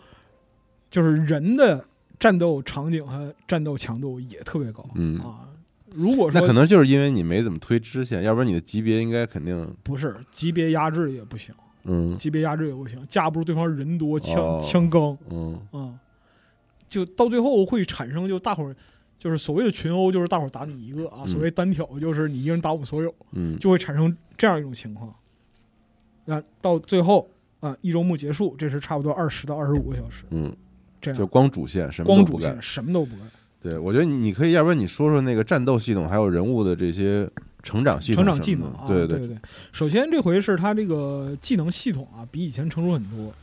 [0.90, 1.84] 就是人的
[2.20, 5.50] 战斗场景和战斗强度也特别高，嗯啊，
[5.94, 15.18] 如果说那可能就是因为你没怎么推支线，要不然你的级别应该肯定不是级别压制也不行，嗯级别压制也不行，架不住对方人多枪、哦枪刚。
[15.30, 16.00] 嗯嗯，
[16.90, 18.76] 就到最后会产生就大伙儿
[19.20, 25.14] 就是所谓的群殴，就是大伙儿打你一个啊；嗯所谓单挑，就是你一个人打我们所有，嗯就会产生这样一种情况。
[26.26, 30.56] 那到最后啊，一周目结束，这是差不多二十到二十五个小时，嗯，
[31.02, 31.18] 这样。
[31.18, 32.54] 就光主线什么光主都不干。
[32.54, 33.26] 线什么都不干，
[33.62, 37.30] 对，我觉得你你可以，要不然你说说那个战斗系统，还有人物的这些
[37.64, 39.28] 成长系统成长技能啊，对对。
[39.28, 39.38] 对。
[39.72, 43.34] 首先这回是它这个技能系统啊，比以前成熟很多。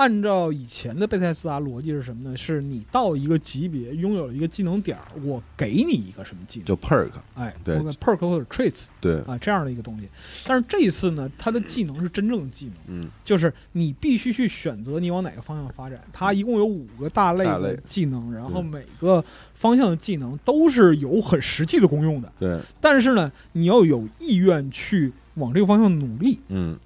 [0.00, 2.34] 按照以前的贝塞斯达逻辑是什么呢？
[2.34, 10.08] 是你到一个级别拥有了一个技能点儿，我给你一个什么技能，就 perk，哎，对 perk 或者 traits 对，啊这样的一个东西。
[10.46, 16.00] 但是这一次呢，它的技能是真正的技能，嗯就是你必须去选择你往哪个方向发展。
[16.14, 22.32] 它一共有五个大类的技能，然后每个方向的技能都是有很实际的功用的。
[22.38, 26.40] 对，但是呢，你要有意愿去往这个方向努力。
[26.48, 26.78] 嗯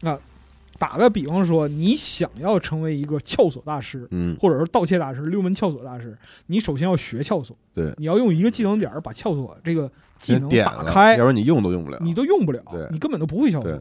[0.85, 6.15] 打个比方说，你想要成为一个撬锁大师，嗯或者说盗窃大师、溜门撬锁大师，
[6.49, 13.81] 你首先要学撬锁，对，你要用一个技能点儿把撬锁这个技能点，打开要不，然你用都用不了，你都用不了对，你根本都不会撬锁，。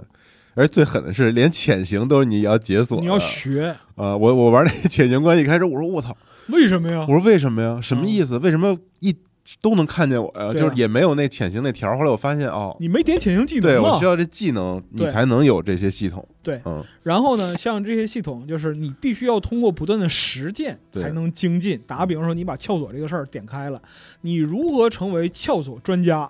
[0.55, 4.15] 而最狠的是，连潜行都是你要解锁，你要学，啊！
[4.15, 6.15] 我我玩那个潜行关一开始，我说我操，
[6.47, 7.19] 为什么呀我？
[7.19, 7.81] 说为什么呀？
[7.81, 8.37] 什么意思？
[8.37, 9.13] 为什么一
[9.61, 10.45] 都能看见我呀？
[10.45, 11.97] 啊就是也没有那潜行那条儿。
[11.97, 14.05] 后来我发现哦，你没点潜行技能啊对我需。
[14.05, 16.25] 要这技能，你才能有这些系统。
[16.41, 21.79] 对嗯然后呢，像这些系统，就是你必须要通过不断的实践才能精进。
[21.85, 23.81] 打个比方说，你把撬锁这个事儿点开了，
[24.21, 26.29] 你如何成为撬锁专家，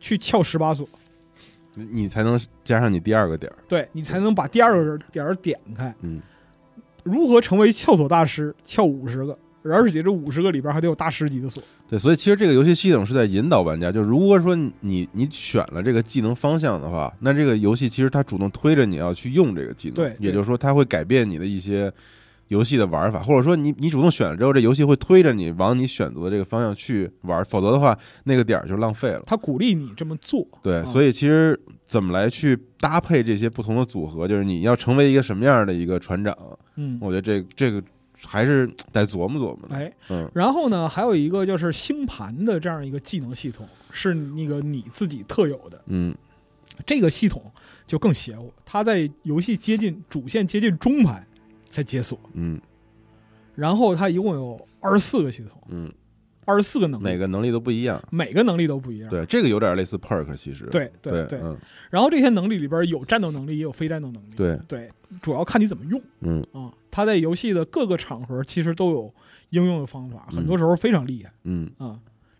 [0.00, 0.88] 去撬十八锁，
[1.74, 3.58] 你你才能加上你第二个点儿。
[3.68, 5.94] 对你才能把第二个点儿点开。
[6.02, 6.20] 嗯
[7.02, 11.62] 如何成为撬锁大师，撬五十个，而且这五十个里边还得有大师级的锁。
[11.94, 21.92] 对，所以其实这个游戏系统是在引导玩家，就如果说你你你选了这个技能方向的话，那这个游戏其实它主动推着你要去用这个技能，对也就是说它会改变你的一些
[22.48, 29.22] 游戏的玩法，或者说你你主动选了之后，这游戏会推着你往你选择的这个方向去玩，否则的话那个点儿就浪费了。
[29.24, 30.44] 他鼓励你这么做。
[30.62, 36.36] 对，啊所以其实怎么来去搭配这些不同的组合，就是你要成为一个什么样的一个船长，
[36.76, 37.80] 嗯，我觉得这这个
[38.26, 39.60] 还是得琢磨琢磨。
[39.70, 40.30] 哎，嗯。
[40.34, 45.82] 然后呢，还有一个就是星盘的这样一个技能系统，是那个你自己特有的。
[45.86, 46.14] 嗯。
[46.84, 47.40] 这个系统
[47.86, 51.24] 就更邪乎，它在游戏接近主线接近中盘
[51.70, 52.60] 才解锁，嗯。
[53.54, 55.92] 然后它一共有二十四个系统，嗯，
[56.44, 58.02] 二十四个能力，每个能力都不一样。
[58.10, 59.08] 每个能力都不一样。
[59.10, 61.56] 对，这个有点类似 perk，其实对对对对嗯
[61.90, 64.34] 然后这些能力里边有战斗能力，也有非战斗能力。
[64.36, 64.88] 对，对，
[65.22, 66.72] 主要看你怎么用嗯啊。
[66.90, 69.12] 它在游戏的各个场合其实都有
[69.50, 71.98] 应用的方法，嗯很多时候非常厉害嗯啊。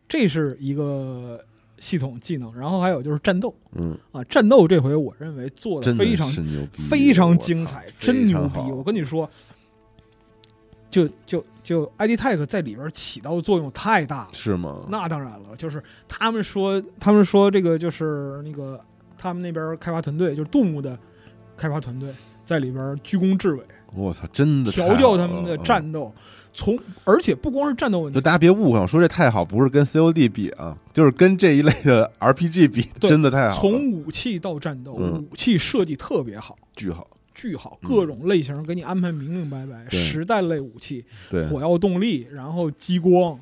[0.08, 1.42] 这是一个
[1.78, 6.30] 系统技能，然后还有就是战斗嗯，啊，战斗这回我认为做的非常
[6.90, 8.58] 非常精彩，真牛逼！
[8.70, 9.28] 我跟你说，
[10.94, 14.28] 就就就 ID Tech 在里边起到的作用太大了。
[14.32, 14.86] 是吗？
[14.88, 18.80] 那当然了，就是他们说，他们说这个就是那个
[19.18, 20.96] 他们那边开发团队，就是杜牧的
[21.56, 22.08] 开发团队
[22.44, 26.14] 在里边居功至伟，我操，真的调教他们的战斗，
[26.52, 36.56] 从而且不光是战斗问题，就大家别误会，我说这太好，不是跟 COD 比啊，就是跟这一类的 RPG 比，真的太好了，从武器到战斗，嗯武器设计特别好。
[36.76, 37.04] 巨好。
[37.34, 43.38] 巨好，嗯各种类型给你安排明明白白，对实弹类武器，对，火药动力，然后激光，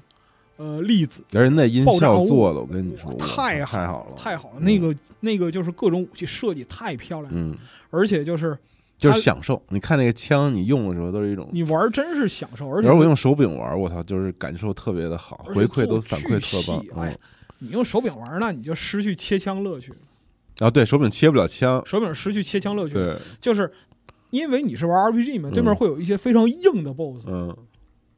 [0.57, 4.55] 呃，粒子，而且那音效做的，我跟你说，太太好了，太好了。
[4.61, 7.57] 嗯那个那个就是各种武器设计太漂亮了，嗯，
[7.91, 8.57] 而且就是
[8.97, 9.61] 就是享受。
[9.69, 17.13] 你看那个枪，你用的时候都是一种，你玩真是享受，而且我用手柄玩，我操，就是感受特别的好，回馈都反馈特棒
[17.59, 19.99] 你用手柄玩，那你就失去切枪乐趣了。
[20.63, 23.71] 啊，对手柄切不了枪，手柄失去切枪乐趣，对，就是
[24.31, 27.57] 因为你是玩 RPG 嘛，嗯对面会有一些非常硬的 BOSS，、嗯，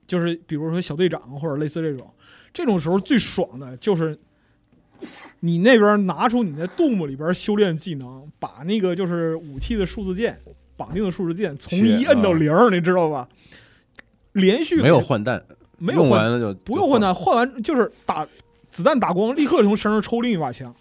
[0.06, 2.12] 就是比如说小队长或者类似这种，
[2.52, 4.18] 这种时候最爽的就是
[5.40, 10.38] 你那边拿出你那 Doom 里边修炼技能，把那个就是武器的数字键
[10.76, 13.28] 绑定的数字键从一摁到零，你知道吧？
[14.32, 15.42] 连续没有换弹，
[15.78, 18.26] 没有换用完了就不用换，弹，换完就是打
[18.70, 20.74] 子弹打光，立刻从身上抽另一把枪，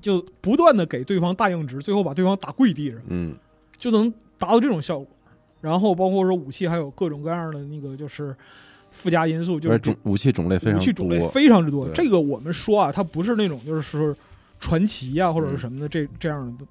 [0.00, 3.34] 就不断的给对方大硬直，最后把对方打跪地上，嗯
[3.78, 5.06] 就能达到这种效果。
[5.60, 8.34] 然后包括说武器还有各种各样的那个就是
[8.90, 11.88] 附加因素，就是种武器种类非常武器种类多，非常之多。
[11.90, 14.16] 这个我们说啊，它不是那种就是说
[14.58, 16.64] 传奇呀、或者是什么的这这样的。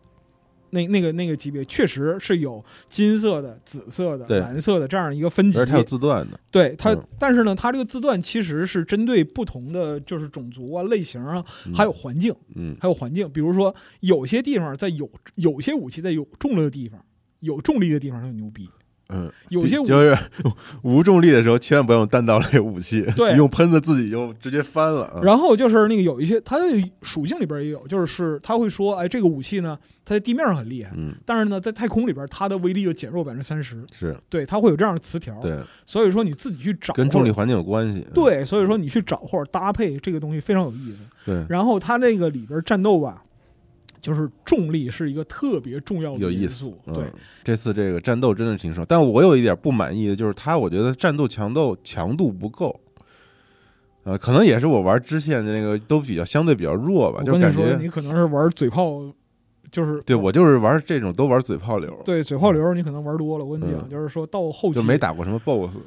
[0.72, 13.30] 那那个那个级别确实是有金色的、紫色的、蓝色的这样一个分级而且，它有字段的，对它，嗯但是呢，它这个字段其实是针对不同的就是种族啊、类型啊，嗯还有环境，嗯还有环境。
[13.32, 17.04] 比如说，有些地方在有有些武器在有重力的地方，
[17.40, 18.70] 有重力的地方它就牛逼。
[19.12, 20.18] 嗯，有些武就是
[20.84, 25.20] 无重力的时候，千万不要用弹道类武器， 对用喷子自己就直接翻了啊。
[25.24, 26.66] 然后就是那个有一些它的
[27.02, 33.84] 属性里边也有，就是是它会说，哎，这个武器呢，它在地面上很厉害，嗯，但是呢，在太空里边它的威力就减弱百分之三十。
[33.98, 35.40] 是对，它会有这样的词条。
[35.42, 38.06] 对，所以说你自己去找跟重力环境有关系。
[38.14, 41.00] 对，所以说你去找或者搭配这个东西非常有意思。
[41.26, 43.24] 对，然后它这个里边战斗吧，
[44.02, 46.80] 就是重力是一个特别重要的有意思因素。。
[46.86, 47.06] 嗯对，
[47.44, 52.80] 这次这个战斗真的挺爽，但我有一点不满意的就是它，我觉得战斗强度强度不够。
[54.04, 59.02] 呃，可能也是我玩支线的那个都比较相对比较弱吧，就感觉你可能是玩嘴炮，
[59.72, 63.46] 就是对我就是玩这种都玩嘴炮流，对嘴炮流，你可能玩多了。
[63.46, 65.78] 我跟你讲，嗯就是说到后期就没打过什么 BOSS。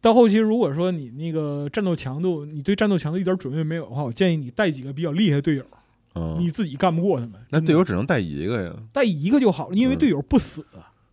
[0.00, 5.64] 到后期，如果说你那个战斗强度，你对战斗强度一点准备没有的话，我建议你带几个比较厉害的队友，
[6.14, 7.34] 嗯，你自己干不过他们。
[7.50, 8.72] 那队友只能带一个呀。
[8.92, 10.64] 带一个就好了，因为嗯队友不死。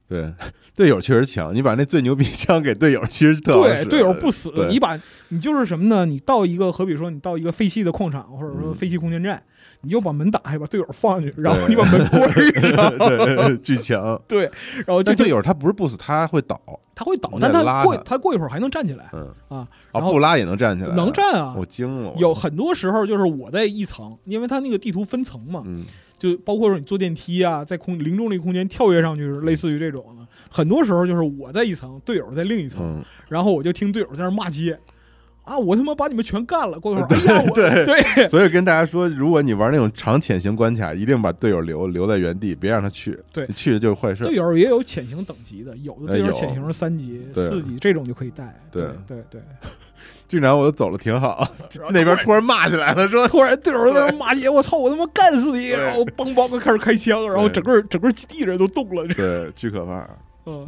[0.08, 0.34] 对，
[0.76, 6.06] 队友确实强，你把那最牛逼枪给队友，其实特好对，队友不死，你把你就是什么呢？
[6.06, 9.44] 你到一个，好比说你到一个废弃的矿场，或者说嗯废弃空间站，
[9.82, 12.98] 你就把门打开，把队友放进去，然后你把门关上。
[12.98, 14.22] 对，巨强。
[14.28, 14.44] 对，
[14.86, 16.60] 然后就队友他不是不死，他会倒，
[16.94, 18.04] 他会倒，但他过他。
[18.04, 19.34] 他过一会儿还能站起来嗯。
[19.48, 21.56] 啊，啊，然后不拉也能站起来，能，站啊。
[21.58, 25.86] 我惊了，有很多时候就是我在一层，因为他那个地图分层嘛，嗯，
[26.18, 30.28] 就包括说你坐电梯啊，在空零重力空间跳跃上去，类似于这种的。
[30.52, 34.78] 很多时候就是我在一层，队友在另一层，嗯，然后我就听队友在那儿骂街，
[35.44, 36.80] 啊，我他妈把你们全干了！
[36.80, 44.36] 过一会儿， 哎呀，我对对所以跟大家说，如果你玩那种长潜行关卡，一定把队友留留在原地，别让他去，对你去就是坏事队。
[44.36, 48.56] 友也有潜行等级的，有的队友潜行是三级、对四级这种就可以带。
[48.72, 49.42] 对对对，
[50.28, 55.70] 竟然 我都走了挺好， 对那边突然骂起来了，说突然队友在那儿骂街，我操，我他妈干死你！
[55.70, 59.08] 然后梆梆的开始开枪，然后整个整个基地人都动了。
[59.08, 60.08] 对，巨可怕。
[60.46, 60.68] 嗯，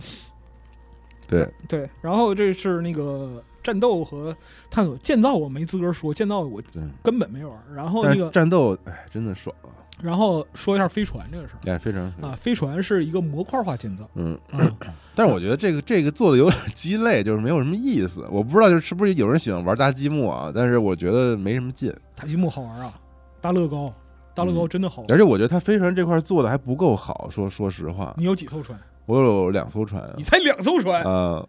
[1.27, 4.35] 对，对，然后这是那个战斗和
[4.69, 7.57] 探索建造，我没资格说，建造我对，根本没玩。
[7.73, 9.69] 然后那个，战斗，哎，真的爽啊！
[10.01, 14.59] 然后说一下飞船这个事儿哎，飞船啊，飞船是一个模块化建造嗯，啊，
[15.13, 18.25] 但是我觉得这个这个做的有点鸡肋，就是没有什么意思。
[18.31, 21.93] 我不知道就是是不是有人喜欢玩搭积木啊，但是我觉得没什么劲。
[22.15, 22.93] 搭积木好玩啊，
[23.39, 23.93] 搭乐高，
[24.33, 25.11] 搭乐高嗯真的好玩。
[25.11, 28.79] 而且我觉得它飞船这块做的还不够好，说说实话，你有几艘船？
[29.05, 31.45] 我有两艘船啊你才两艘船，啊，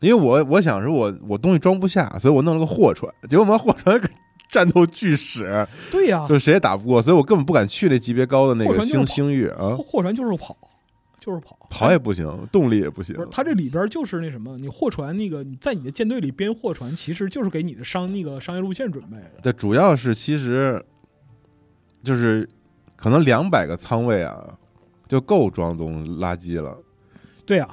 [0.00, 4.00] 因为我我想是我我东西装不下，所以我弄了个货船，结果我们货船
[4.48, 10.56] 战斗巨屎，对呀、就谁也打不过，所以我根本不敢去那级别高的那个星星域啊货，船就是跑，
[11.20, 19.40] 就是跑，跑也不行，动力也不行不是，它这里边就是那什么，你货船那个你在你的舰队里编货船，其实就是给你的商那个商业路线准备的。
[19.42, 20.84] 对主要是其实
[22.02, 22.48] 就是
[22.96, 24.58] 可能两百个仓位啊，
[25.06, 26.76] 就够装东垃圾了。
[27.46, 27.68] 对呀、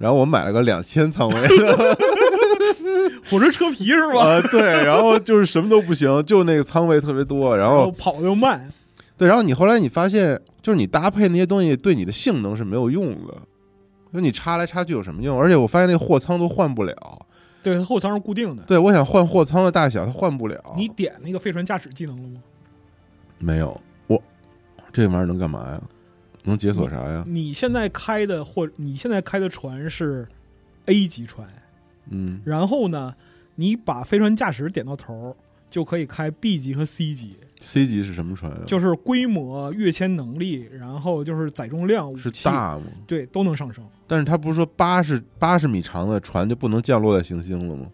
[0.00, 1.34] 然后我买了个两千仓位
[3.30, 4.24] 火车车皮是吧？
[4.24, 7.54] 啊，对，然后就是什么都不行，就那个仓位特别多。
[7.54, 8.66] 然后跑又慢，
[9.18, 13.34] 对，然后你后来你发现，就是你搭配那些东西对你的性能是没有用的，
[14.14, 15.38] 就你插来插去有什么用？
[15.38, 16.96] 而且我发现那个货仓都换不了。
[17.62, 18.62] 对，它后舱是固定的。
[18.62, 20.58] 对，我想换货仓的大小，它换不了。
[20.74, 22.40] 你点那个飞船驾驶技能了吗？
[23.38, 24.20] 没有我
[24.92, 25.80] 这玩意儿能干嘛呀？
[26.44, 27.24] 能解锁啥呀？
[27.26, 30.26] 你现在开的或你现在开的船是
[30.86, 31.48] A 级船，
[32.08, 33.14] 嗯，然后呢，
[33.56, 35.36] 你把飞船驾驶点到头，
[35.68, 38.62] 就可以开 B 级和 C 级，C 级是什么船啊？
[38.66, 42.86] 就是规模、跃迁能力，然后就是载重量、武是，大吗？
[43.06, 43.84] 对，都能上升。
[44.06, 47.86] 但是他不是说八十八十米长的船就不能降落在行星了吗？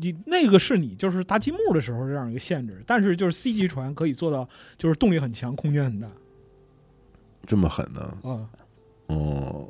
[0.00, 6.08] 你那个是你就是搭积木的时候这样一个限制，但是就是 C 级船可以做到，就是动力很强，空间很大
[7.46, 8.00] 这么狠呢？
[8.22, 8.40] 啊。
[9.06, 9.66] 哦，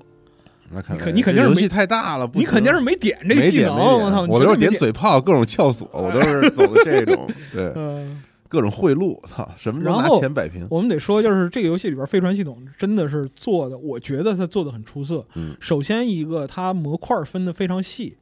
[0.70, 4.22] 那看来你肯定是游戏太大了，不你肯定是没点这个技能，我操！
[4.28, 7.28] 我都是点嘴炮，各种撬锁， 我都是走的这种。
[7.52, 10.66] 对，嗯，各种贿赂，操，什么都拿然后钱摆平。
[10.68, 15.24] 我们得说，就是这个游戏里边飞船系统真的是做的，我觉得它做的很出色。
[15.36, 18.16] 嗯首先一个，它模块分的非常细，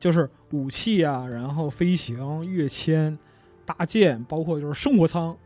[0.00, 3.16] 就是武器啊，然后飞行、跃迁、
[3.64, 5.36] 搭建，包括就是生活舱、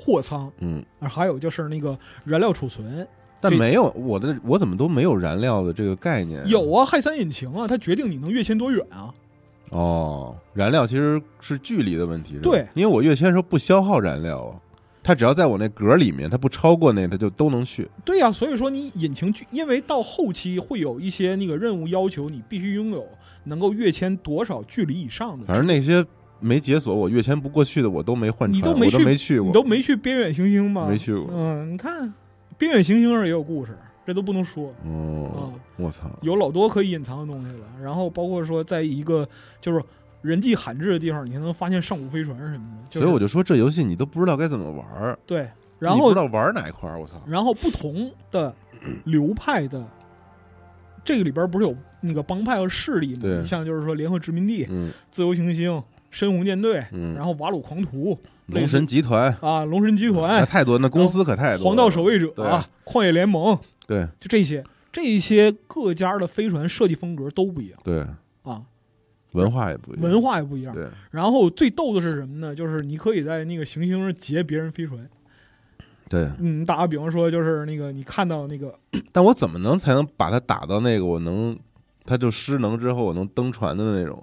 [0.00, 3.06] 货仓，嗯，啊还有就是那个燃料储存。
[3.42, 6.46] 但没有我的，我怎么都没有燃料的这个概念？
[6.46, 9.12] 有啊，氦三引擎啊，它决定你能跃迁多远啊。
[9.70, 14.60] 哦，燃料其实是距离的问题，对，因为我跃迁的时候不消耗燃料啊，
[15.02, 17.88] 它只要在我那格里面，它不超过那，它就都能去。
[18.04, 23.06] 对呀、所以说你引擎距，因为到后期会有一些那个任务要求，你必须拥有
[23.44, 25.46] 能够跃迁多少距离以上的。
[25.46, 26.04] 反正那些
[26.40, 30.86] 没解锁我月前不过去的，我都没换船，你都没去没去过，你都没去边远行星吗？
[30.88, 31.28] 没去过。
[31.32, 32.12] 嗯，你看
[32.58, 33.76] 边远行星上也有故事，
[34.06, 37.66] 这都不能说，哦，我操，有老多可以隐藏的东西了。
[37.82, 39.28] 然后包括说在一个
[39.60, 39.82] 就是
[40.22, 42.88] 人迹罕至的地方，你还能发现上古飞船什么的。
[42.88, 45.48] 就是、所以我就说这游戏你都不知道该怎么玩儿，对，
[45.78, 48.54] 然后你不知道玩哪一块儿，我操，然后不同的
[49.04, 49.82] 流派的，
[51.04, 53.20] 这个里边不是有那个帮派和势力吗？
[53.22, 68.00] 对像就是说联合殖民地、嗯自由行星、深红舰队，嗯，然后瓦鲁狂徒龙神集团啊、龙神集那团、太多，那公司可太多了，黄道守卫者对啊、旷野联盟，对就这些，这些各家的飞船设计风格都不一样对，
[68.42, 68.62] 啊，
[69.32, 70.74] 文化也不一样，文化也不一样。
[70.74, 72.52] 对，然后最逗的是什么呢？
[72.54, 75.08] 就是你可以在那个行星上劫别人飞船。
[76.08, 78.76] 对，嗯，打个比方说，就是那个你看到那个
[79.12, 81.56] 但我怎么能才能把它打到那个我能，
[82.04, 84.20] 它就失能之后我能登船的那种？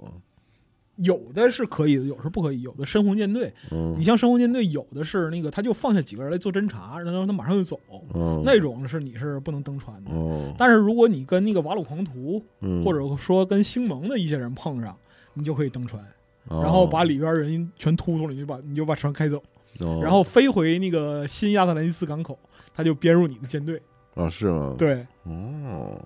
[0.97, 2.61] 有的是可以的，有的是不可以。
[2.61, 3.95] 有的深红舰队，嗯。
[3.97, 7.79] 你像深红舰队，有的是那个他就放下几个人来做侦查，然后他马上就走，
[8.13, 10.11] 嗯，那种是你是不能登船的。
[10.11, 12.83] 哦，但是如果你跟那个瓦鲁狂徒，嗯。
[12.83, 14.97] 或者说跟星盟的一些人碰上，
[15.33, 16.03] 你就可以登船，
[16.49, 16.61] 哦。
[16.63, 19.41] 然后把里边人全突突了，你就把你就把船开走，
[19.81, 19.99] 哦。
[20.01, 22.37] 然后飞回那个新亚特兰蒂斯港口，
[22.73, 23.81] 他就编入你的舰队。
[24.15, 26.01] 啊是吗？，对，哦，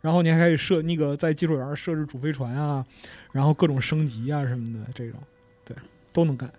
[0.00, 2.84] 然后你还可以设那个在技术员设置主飞船啊，
[3.32, 5.20] 然后各种升级啊什么的，这种
[5.64, 5.76] 对
[6.12, 6.50] 都能干，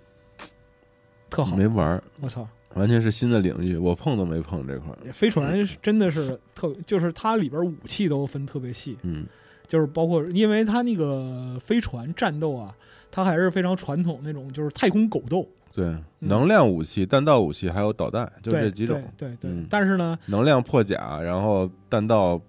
[1.30, 1.56] 特好。
[1.56, 5.12] 没玩儿，我操，完全是新的领域，我碰都没碰这块儿。
[5.12, 9.26] 飞船是真的是特，就是它里边武器都分特别细，嗯
[9.68, 12.76] 就是包括因为它那个飞船战斗啊，
[13.10, 19.02] 它还是非常传统那种，就是太空狗斗，对，能量武器、弹道武器还有导弹，就这几种。
[19.18, 19.52] 对对对。
[19.52, 22.40] 嗯但是呢，能量破甲，然后弹道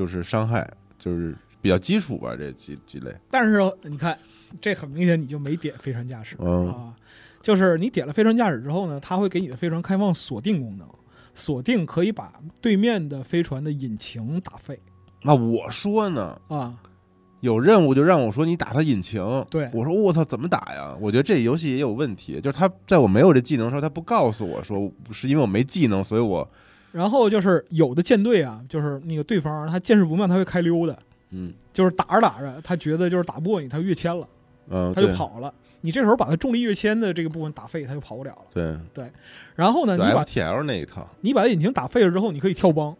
[0.00, 0.66] 就是伤害，
[0.98, 3.14] 就是比较基础吧，这几几类。
[3.30, 4.18] 但是你看，
[4.62, 6.96] 这很明显你就没点飞船驾驶、嗯啊，
[7.42, 10.88] 就是你点了飞船驾驶之后呢，它会给你的飞船开放锁定功能，
[11.34, 12.32] 锁定可以把
[12.62, 14.80] 对面的飞船的引擎打废
[15.22, 16.78] 那我说呢，啊。
[17.40, 20.94] 有任务就让我说你打他引擎，对我说我操怎么打呀？
[21.00, 26.46] 我觉得这游戏也有问题，就是他在我没有这技能的时候，他不告诉我说是因为我没技能，所以我
[26.92, 30.98] 然后就是有的舰队啊，就是那个对方他见势不妙，他会开溜的，
[31.30, 31.52] 嗯。
[31.72, 34.28] 就是打着打着，他觉得就是打不过你，他就跃迁了，
[34.68, 35.52] 嗯，他就跑了。
[35.82, 38.42] 你这时候把他重力跃迁的这个部分打废，他就跑不了了。
[38.52, 38.76] 对。
[38.92, 39.10] 对，
[39.54, 42.94] 然后呢，你把 FTL 那一套，你把他引擎打废了之后，你可以跳帮，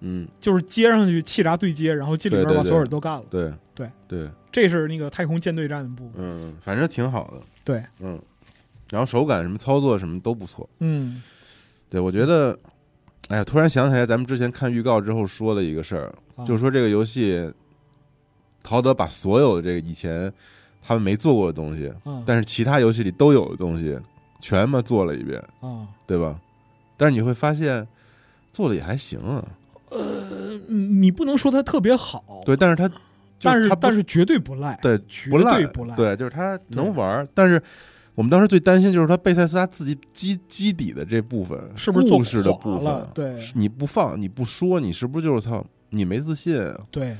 [0.00, 3.24] 嗯，就是接上去气闸对接，然后进里边把所有人都干了。
[3.30, 3.52] 对。
[3.74, 3.88] 对。
[4.08, 6.14] 对，这是那个太空舰队战的部分。
[6.16, 8.18] 嗯，反正挺好的，对，嗯，
[8.90, 11.22] 然后手感什么操作什么都不错，嗯。
[11.90, 12.58] 对我觉得，
[13.28, 17.52] 哎呀，突然想起来咱们之前看预告之后说的一个事儿，啊就是说这个游戏，
[18.62, 20.32] 陶德把所有的这个以前
[20.82, 23.98] 他们没做过的东西，啊但是其他游戏里都有的东西，
[24.40, 26.40] 全嘛做了一遍，啊，对吧？
[26.96, 27.86] 但是你会发现，
[28.50, 29.44] 做的也还行啊，
[29.90, 32.90] 呃你不能说它特别好，对，但是它，
[33.42, 35.94] 但是它但是绝对不赖，对绝不赖对不赖。
[35.94, 37.62] 对，就是它能玩儿，但是。
[38.18, 43.06] 我们当时最担心就是他贝塞斯他自己基基底的这部分，是不是做故事的部分？
[43.14, 45.64] 对你不放，你不说，你是不是就是操？
[45.90, 46.76] 你没自信啊？
[46.90, 47.16] 对，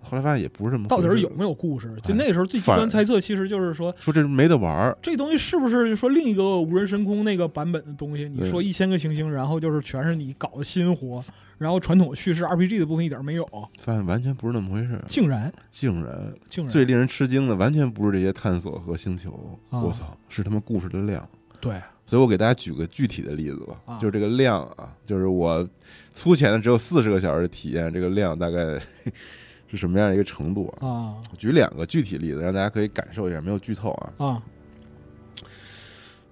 [0.00, 1.94] 后来发现也不是这么，到底是有没有故事？
[2.02, 8.28] 就哎那个时候最极端猜测，其实就是说说这没得玩儿，这东西是不是说另一个无人深空那个版本的东西？
[8.28, 11.24] 你说一千个行星，然后就是全是你搞的新活，
[11.62, 13.48] 然后传统叙事 RPG 的部分一点没有，
[13.78, 15.52] 发现完全不是那么回事儿，竟然。
[15.70, 16.34] 竟然。
[16.46, 16.72] 竟然。
[16.72, 19.30] 最令人吃惊的，完全不是这些探索和星球，
[19.70, 19.80] 啊。
[19.80, 21.26] 我操，是他们故事的量。
[21.60, 21.80] 对。
[22.04, 23.98] 所以我给大家举个具体的例子吧，啊。
[23.98, 25.66] 就是这个量啊，就是我
[26.12, 28.78] 粗浅的只有四十个小时的体验，这个量大概
[29.70, 30.86] 是什么样的一个程度啊？
[30.86, 31.14] 啊。
[31.30, 34.26] 我举两个具体例子，让大家可以感受一下，没有剧透啊。
[34.26, 34.42] 啊。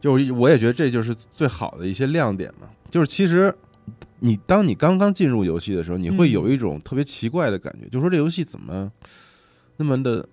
[0.00, 2.68] 就是我也觉得这就是最好的一些亮点嘛。
[2.90, 3.54] 就是其实
[4.20, 6.30] 你当你刚刚进入游戏的时候，你会嗯。
[6.30, 8.90] 有一种特别奇怪的感觉，就说这游戏怎么
[9.76, 10.26] 那么的，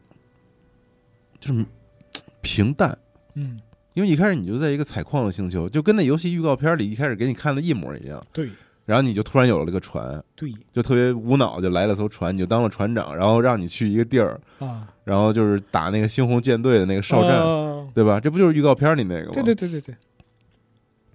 [1.39, 1.65] 就是
[2.41, 2.97] 平淡，
[3.35, 3.59] 嗯。
[3.93, 8.23] 因为一开始你就在一个采矿的星球，就跟那游戏预告片里一开始给你看的一模一样。
[8.31, 8.49] 对。
[8.85, 10.53] 然后你就突然有了个船，对。
[10.71, 18.19] 就特别无脑就来了艘船，你就当了船长，然后让你去一个地儿，啊，然后就是打那个猩红舰队的那个哨站，啊对吧？
[18.19, 19.31] 这不就是预告片里那个吗？
[19.33, 19.95] 对对对对对，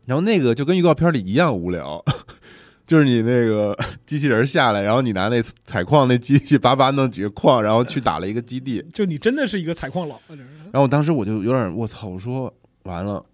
[0.04, 2.04] 然后那个就跟预告片里一样无聊，
[2.86, 8.84] 就是你那个 机器人下来，然后你拿那采矿那机器叭叭弄几个矿，然后去打了一个基地。
[8.92, 12.52] 就你真的是一个采矿佬，然后我当时我就有点我操，我说
[12.84, 13.24] 完了，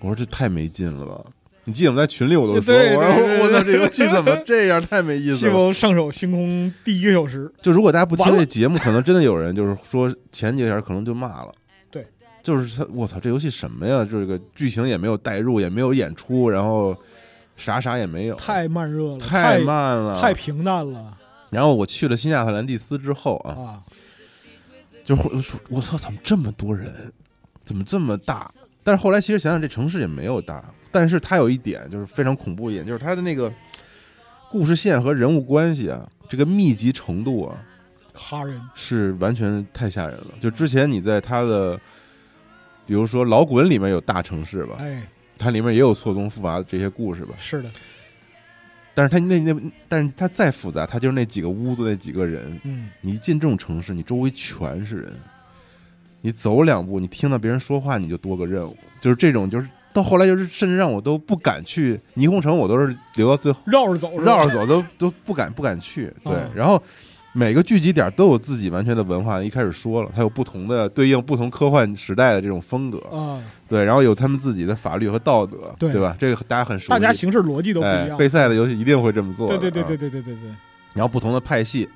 [0.00, 1.20] 我说这太没劲了吧。
[1.66, 5.52] 你记得我们在群里我都说，我说我操，这游戏怎么这样，太没意思 西了。
[5.54, 11.50] 蒙上手星空第一个小时，就如果大家不听这节目，可能真的有人就是说前几个小时可能就骂了。
[11.90, 12.06] 对，
[12.42, 14.06] 就是他，我操，这游戏什么呀？
[14.08, 16.94] 这个剧情也没有代入，也没有演出，然后
[17.56, 21.18] 啥啥也没有，太慢热了，太太慢了，太平淡了
[21.50, 23.82] 然后我去了新亚特兰蒂斯之后啊，啊！
[25.04, 26.92] 就会说我操，怎么这么多人？
[27.64, 28.50] 怎么这么大？
[28.82, 33.52] 但是后来其实想想，这城市也没有大，但是它有一点就是非常恐怖一点，就是它的那个
[34.50, 37.56] 故事线和人物关系啊，这个密集程度啊，
[38.12, 40.26] 哈人是完全太吓人了。
[40.40, 41.80] 就之前你在它的，
[42.84, 45.02] 比如说老滚里面有大城市吧，哎，
[45.44, 47.68] 它里面也有错综复杂的这些故事吧，是的，
[48.94, 49.54] 但是它那那，
[49.88, 55.12] 但是它再复杂，它就是那几个屋子那几个人，嗯，你一进这种城市，你周围全是人，
[56.22, 66.10] 你走两步，你听到别人说话，你就多个任务，就是这种，就是到后来就是甚至让我都不敢去霓虹城，我都是留到最后绕着走，绕着走，都都不敢不敢去。
[66.24, 66.34] 对。
[66.34, 66.82] 啊，然后
[67.36, 75.90] 每个聚集点都有自己完全的文化，一开始说了，它有不同的对应不同科幻时代的这种风格，啊，对，然后有他们自己的法律和道德，对。
[75.90, 76.16] 对吧？
[76.16, 79.86] 这个大家很熟悉，大家形式逻辑都不一哎，样，备赛的游戏一定会这么做的，对对对啊。
[79.88, 80.50] 对对对对对，
[80.94, 81.88] 然后不同的派系，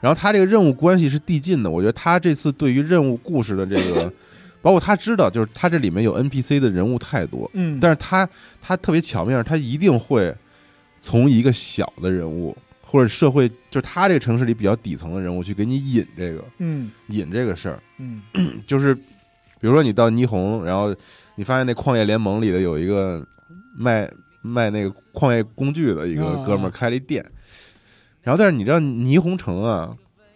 [0.00, 1.68] 然后他这个任务关系是递进的。
[1.68, 4.12] 我觉得他这次对于任务故事的这个，
[4.62, 8.28] 包括他知道，就是他这里面有 NPC 的人物太多，嗯，但是他
[8.62, 10.32] 他特别巧妙，他一定会
[11.00, 12.56] 从一个小的人物
[12.88, 16.90] 或者社会，就是他这个城市里比较底层的人物去给你引这个嗯。
[17.08, 18.22] 引这个事儿，嗯。
[18.64, 19.02] 就是比
[19.62, 20.94] 如说你到霓虹，然后
[21.34, 23.26] 你发现那矿业联盟里的有一个
[23.76, 24.08] 卖
[24.40, 27.24] 卖那个矿业工具的一个啊哥们儿开了一店，
[28.22, 29.92] 然后但是你知道霓虹城啊，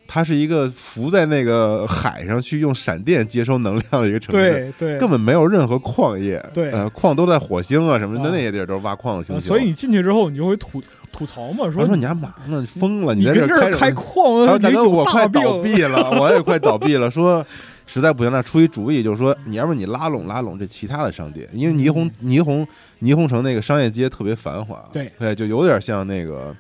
[0.09, 6.73] 它是一个浮在那个海上去用闪电接收能量的一个城市，对对，根本没有任何矿业，对。
[6.73, 8.31] 呃，矿都在火星啊什么的啊。
[8.33, 10.83] 那些地儿都是挖矿的星球，呃所以你进去之后，你就会吐
[11.13, 12.61] 吐槽嘛，说他说你还嘛呢？
[12.61, 13.15] 你疯了？
[13.15, 17.11] 你在这儿跟这儿开矿他说：“矿，大哥，我快倒闭了，我也快倒闭了。
[17.11, 17.45] 说
[17.87, 22.67] 实在不行，那出一主意，就是说，你要不你拉拢拉拢这其他的商店，因为霓虹霓虹
[23.03, 26.55] 霓虹城那个商业街特别繁华，对对，就有点像那个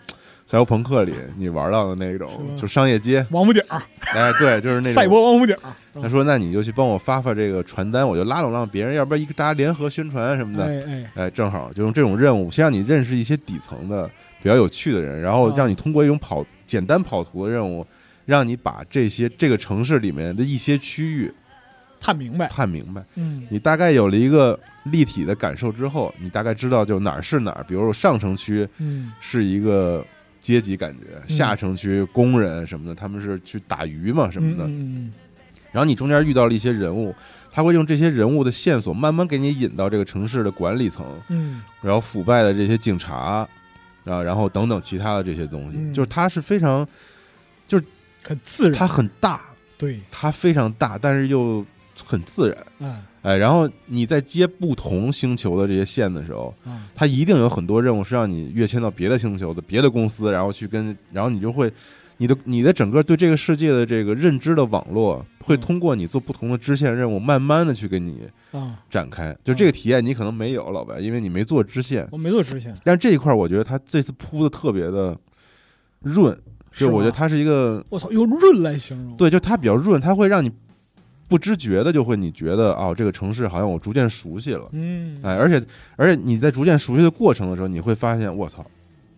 [0.44, 5.70] 赛博朋克里你玩到的那种就商业街，王府井儿，哎，对，就是那种 赛博王府井儿，
[6.02, 14.10] 他说：“那你就去帮我发发这个传单，我就拉拢拉拢别人，要不然一个大家联合宣传什么的，哎，正好就用这种任务，先让你认识一些底层的
[14.42, 17.86] 比较有趣的人，然后啊让你通过一种跑简单跑图的任务，
[18.24, 21.32] 让你把这些这个城市里面的一些区域
[22.00, 23.04] 探明白，探明白。
[23.16, 27.64] 嗯你大概有了一个立体的感受之后，你大概知道就哪儿是哪儿。
[27.68, 30.04] 比如说上城区嗯是一个
[30.38, 34.64] 阶级感觉，下城区工人什么的，他们是去打鱼嘛什么的。
[34.66, 35.12] 嗯
[35.72, 37.14] 然后你中间遇到了一些人物，
[37.52, 43.48] 他会用这些人物的线索，慢慢给你引到这个城市的管理层，嗯然后腐败的这些警察，
[44.04, 45.94] 啊，然后等等其他的这些东西，嗯。
[45.94, 46.86] 就是它是非常，
[47.66, 47.84] 就是，
[48.22, 49.40] 很自然，它很大，
[49.78, 51.64] 对，它非常大，但是又
[52.04, 53.02] 很自然，嗯。
[53.22, 61.72] 哎，然后你在接不同星球的这些线的时候，嗯，它一定有很多任务是让你跃迁到别的星球的别的公司，然后去跟，然后你就会。
[62.20, 65.60] 你的你的整个对这个世界的这个认知的网络，会嗯。
[65.60, 69.34] 通过你做不同的支线任务，慢慢的去给你啊，展开。
[69.42, 72.06] 就这个体验，你可能没有老白，因为你没做支线。
[72.12, 75.16] 我没做支线，但这一块儿，我觉得他这次铺的特别的
[76.00, 76.38] 润，
[76.70, 80.52] 是我觉得它是一个我操，用润来形容，，对，就它比较润，它会让你
[81.26, 85.64] 不知觉的就会你觉得哦，这个城市好像我逐渐熟悉了，嗯，哎，而且
[85.96, 88.62] 而且你在逐渐熟悉的过程的时候，你会发现我操，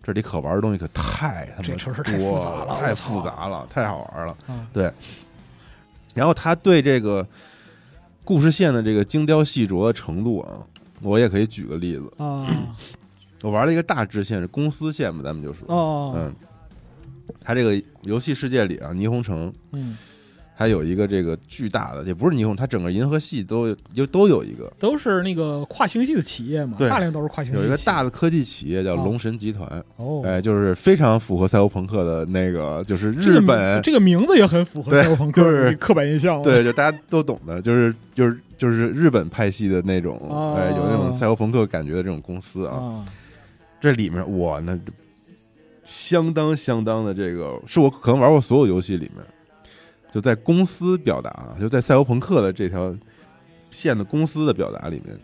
[0.03, 4.37] 这里可玩的东西可太他妈这城市太多复杂了太复杂了，太好玩了。
[4.73, 4.91] 对，
[6.13, 7.25] 然后他对这个
[8.25, 10.59] 故事线的这个精雕细琢的程度啊，
[11.01, 12.45] 我也可以举个例子，啊。
[13.41, 16.33] 我玩了一个大支线是公司线嘛，咱们就说，哦，嗯，
[17.41, 19.97] 他这个游戏世界里啊，霓虹城嗯，
[20.57, 24.71] 它有一个这个巨大的，也不是霓虹，它整个银河系都有有都有一个。
[24.77, 26.89] 都是那个跨星系的企业嘛，对。
[26.89, 29.03] 大量都是跨星系，有一个大的科技企业叫哦。
[29.03, 40.55] 龙神集团，哦，哎，就是非常符合赛博朋克的那个，就是日本，这个名字也很符合赛博朋克就是的刻板印象，对，就大家都懂的，就是就是就是日本派系的那种，哦。
[40.57, 42.75] 哎，有那种赛博朋克感觉的这种公司啊。
[42.75, 43.05] 啊
[43.81, 44.79] 这里面我，那
[45.85, 49.21] 相当相当的这个，是我可能玩过所有游戏里面，
[50.13, 52.95] 就在公司表达啊，就在赛博朋克的这条
[53.71, 55.17] 线的公司的表达里面，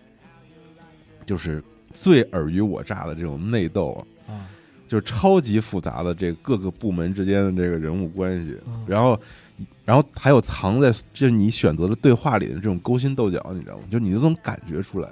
[1.26, 1.64] 就是
[1.94, 3.92] 最尔虞我诈的这种内斗
[4.28, 4.50] 啊，啊
[4.88, 9.18] 就是超级复杂的这个各个部门之间的这个人物关系，嗯然后。
[9.84, 13.84] 然后还有藏在就是你选择的对话里的这种勾心斗角，你知道吗？
[13.92, 15.10] 就你都能感觉出来，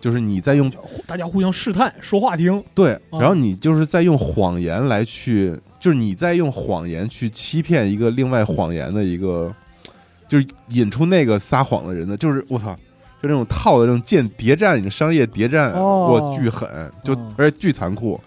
[0.00, 0.70] 就是你在用
[1.06, 9.52] 大家互相试探，说话听对，啊然后你就是在用谎言来去，就是你在用谎言去欺骗一个另外谎言的一个，
[10.28, 12.72] 就是引出那个撒谎的人的，就是我操，
[13.20, 16.68] 就那种套的这种间谍战，你商业谍战，哦我巨狠，
[17.02, 18.20] 就哦而且巨残酷。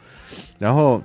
[0.59, 1.01] 然后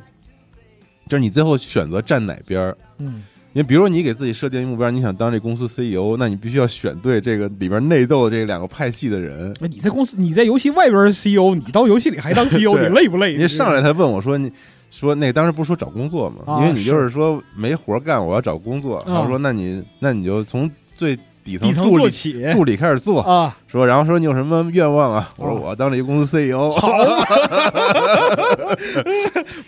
[1.09, 3.23] 就是你最后选择站哪边儿，嗯
[3.53, 9.55] 因为比如说你给自己设定一目标，你想当这公司 CEO，那你必须要选对这个里边内斗的这两个派系的人。
[9.61, 13.37] 那你在公司，你在游戏外边是 CEO，你到游戏里还当 CEO，你累不累？
[13.37, 14.53] 你上来他问我说：“你
[14.91, 16.37] 说那当时不是说找工作吗？
[16.47, 19.03] 啊因为你就是说没活干，我要找工作。
[19.07, 22.11] 然后说：那你那你就从最底层助理
[22.53, 23.21] 助理开始做。
[23.23, 25.33] 啊， 说，然后说你有什么愿望啊？
[25.37, 26.73] 我说啊我要当这一公司 CEO。
[26.73, 26.89] 好，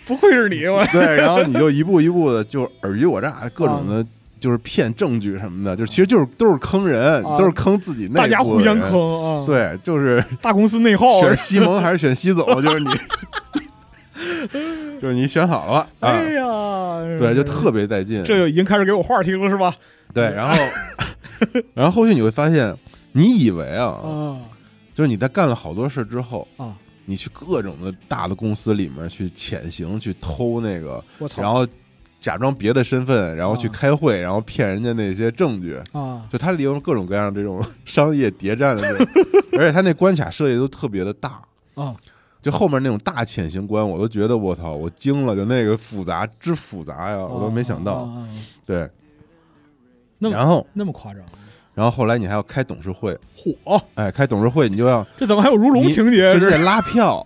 [0.05, 4.05] 不愧是你，我对，然后你就一步一步的就尔虞我诈，各种的。
[4.39, 8.77] 就是骗证据什么的，就其实就是都是坑人，啊都是坑自己内部大家互相。
[8.77, 12.89] 坑啊，，对，就是大公司内耗，选西蒙还是选西总，就是你，
[15.01, 16.09] 就是你选好了啊。
[16.09, 16.33] 哎？
[16.33, 18.23] 呀，对，就特别带劲。
[18.23, 19.75] 这就已经开始给我话听了是吧？
[20.13, 20.55] 对，然后，
[21.73, 22.75] 然后后续你会发现，
[23.11, 24.39] 你以为啊，啊。
[24.93, 31.03] 就是你在干了好多事之后，啊，你去各种的大的公司里面去潜行，去偷那个，
[31.35, 31.67] 然后
[32.21, 33.71] 假装别的身份，然后去啊。
[33.73, 35.75] 开会，然后骗人家那些证据。
[35.93, 36.21] 啊。
[36.31, 39.07] 就他利用各种各样这种商业谍战的这种，
[39.57, 41.41] 而且他那关卡设计都特别的大，
[41.73, 41.95] 啊，
[42.43, 48.13] 就后面那种大潜行关，我都觉得我操，我惊了，就那个复杂之复杂呀，我都没想到。
[48.65, 48.87] 对，
[50.19, 51.23] 那么然后那么夸张，
[51.73, 56.33] 然后后来你还要开董事会，嚯，哎，开董事会你就要这怎么还有如龙情节？
[56.33, 57.25] 这就是得拉票，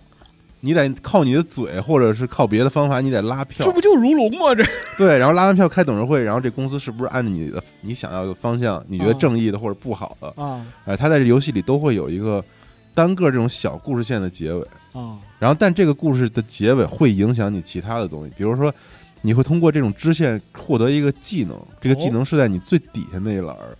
[0.60, 3.72] 你得靠你的嘴，或者是靠别的方法，你得拉票这。
[3.72, 4.54] 不就如龙吗？
[4.54, 4.64] 这
[4.96, 12.44] 对，然后拉完票开董事会，然后这公司是不是按照你的你想要的方向，你觉得啊正义的或者不好的，啊哎，他在这游戏里都会有一个
[12.98, 14.66] 单个这种小故事线的结尾。
[14.92, 18.74] 啊然后，但这个故事的结尾会影响你其他的东西，比如说，
[19.22, 23.78] 你会通过这种支线获得一个技能，这个技能是在你最底下那一栏儿，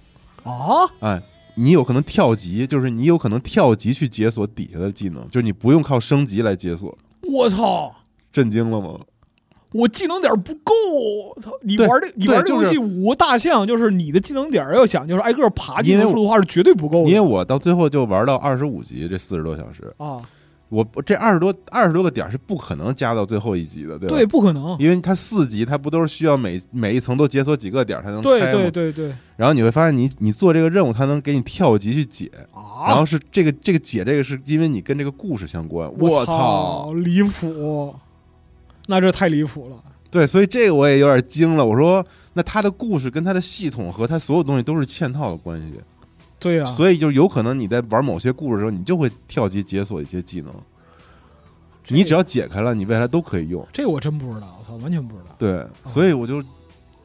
[0.48, 0.86] 啊！
[1.00, 1.20] 哎，
[1.56, 6.96] 你有可能跳级，就是你有可能跳级去解锁底下的技能，就是你不用靠升级来解锁。
[7.22, 7.92] 我操！
[8.30, 9.00] 震惊了吗？
[9.72, 10.72] 我技能点不够，
[11.36, 11.50] 我操！
[11.62, 17.10] 你玩这，你玩这游戏五个大项，就是你的技能点要想就是挨个爬技能数的话是绝对不够的。
[17.10, 20.22] 因为我到最后就玩到二十五级，这四十多小时，啊，
[20.70, 24.16] 我这二十多二十多个点是不可能加到最后一级的，对吧？
[24.16, 24.74] 对，，不可能。
[24.78, 28.70] 因为它四级，它不都是需要每每一层都解锁几个点才能对开吗？
[28.70, 32.88] 对对对然后你会发现你，你做这个任务，它能给你跳级去解，啊！
[32.88, 35.92] 然后是这个这个解这个是因为你跟这个故事相关。
[35.98, 37.94] 我操！，离谱！
[38.90, 39.76] 那这太离谱了。
[40.10, 41.64] 对，所以这个我也有点惊了。
[41.64, 45.74] 我说，那他的故事跟他的系统和他所有东西都是嵌套的关系，
[46.38, 50.52] 对呀、所以就有可能你在玩某些故事的时候，你就会跳级解锁一些技能。
[51.88, 53.66] 你只要解开了，你未来都可以用。
[53.72, 56.42] 这我真不知道，我操，完全不知道，对，所以我就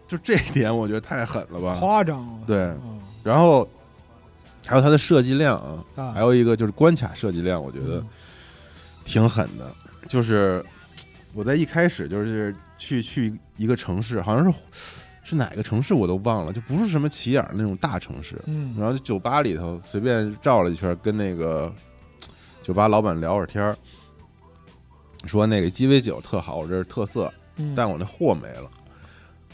[0.07, 1.77] 就这一点，我觉得太狠了吧。
[1.79, 2.39] 夸张了。
[2.47, 3.67] 对嗯然后
[4.65, 8.07] 还有它的设计量啊，啊，还有一个就是关卡设计量，我觉得嗯
[9.03, 9.69] 挺狠的。
[10.07, 10.63] 就是
[11.35, 14.59] 我在一开始就是去去一个城市，好像是
[15.23, 18.39] 是哪个城市我都忘了，就不是什么起眼儿那种大城市。
[18.45, 18.75] 嗯。
[18.77, 21.73] 然后就酒吧里头随便照了一圈，跟那个
[22.61, 23.75] 酒吧老板聊会儿天儿，
[25.25, 28.69] 说那个鸡尾酒特好，我这是特色，嗯，但我那货没了，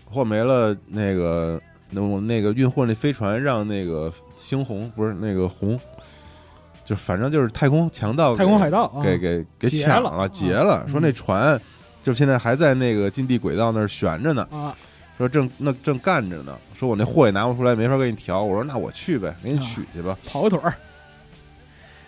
[0.05, 1.61] 货没了，那个
[1.91, 5.79] 那我那个运货那飞船让那个猩红不是那个红，
[6.89, 9.03] 就反正就是太空强盗太空海盗啊。
[9.03, 11.61] 给给给抢了，劫了，嗯说那船
[12.03, 14.75] 就现在还在那个近地轨道那儿悬着呢，啊。
[15.19, 20.17] 说正那正干着呢，说我那货也拿不出来，没法给你调，我说那我去呗，给你啊取去吧。
[20.25, 20.73] 跑个腿儿。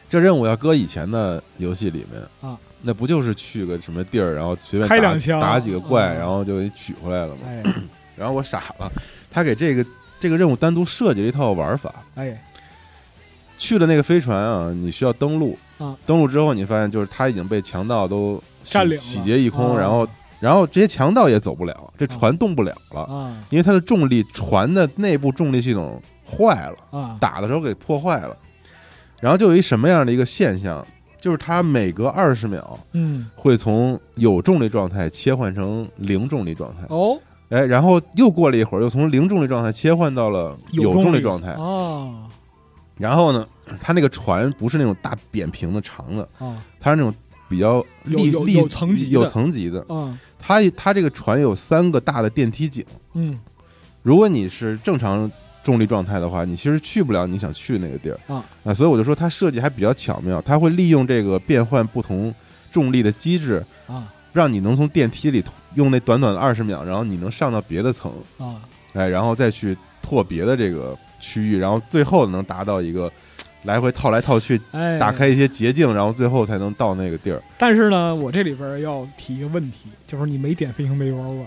[0.09, 5.39] 这任务要搁以前的游戏里面啊，那不就是去个什么地儿，然后随便打开两枪。
[5.39, 7.41] 打几个怪，啊然后就给你取回来了嘛。
[7.45, 7.63] 哎。
[8.17, 8.91] 然后我傻了，
[9.29, 9.85] 他给这个
[10.19, 11.93] 这个任务单独设计了一套玩法。
[12.15, 12.41] 哎
[13.61, 15.55] 去了那个飞船啊，你需要登陆。
[15.77, 19.79] 啊，登陆之后你发现就是它已经被强盗都洗占领洗劫一空，啊。
[19.79, 20.07] 然后
[20.39, 23.37] 然后这些强盗也走不了，这船动不了了，啊。
[23.51, 27.17] 因为它的重力船的内部重力系统坏了，啊。
[27.21, 28.35] 打的时候给破坏了。
[29.19, 30.83] 然后就有一什么样的一个现象，
[31.19, 37.15] 就是它每隔二十秒嗯，会从有重力状态切换成零重力状态，哦，
[37.49, 41.51] 哎，然后又过了一会儿，又从零重力状态切换到了有重重力状态。
[41.51, 42.27] 啊
[43.01, 43.47] 然后呢，
[43.79, 46.63] 它那个船不是那种大扁平的长的，啊。
[46.79, 47.13] 它是那种
[47.49, 49.09] 比较有有有层级的。
[49.09, 49.83] 有层级的。
[49.89, 53.39] 啊，它它这个船有三个大的电梯井，嗯。
[54.03, 55.29] 如果你是正常
[55.63, 58.19] 重力状态的话，你其实去不了你想去的那个地儿。
[58.63, 62.33] 啊所以我就说它设计还比较巧妙，它会利用这个变换不同
[62.71, 64.07] 重力的机制，啊。
[64.33, 65.43] 让你能从电梯里
[65.75, 68.61] 用那短短的二十秒，然后你能上到别的层，啊，
[68.93, 73.09] 哎，然后再去拓别的这个区域，然后最后能达到一个
[73.63, 77.41] 来回套来套去，哎，打开一些捷径，然后最后才能到那个地儿。
[77.57, 81.45] 但是呢，我这里边要提一个问题，就是你没点飞行背包吧？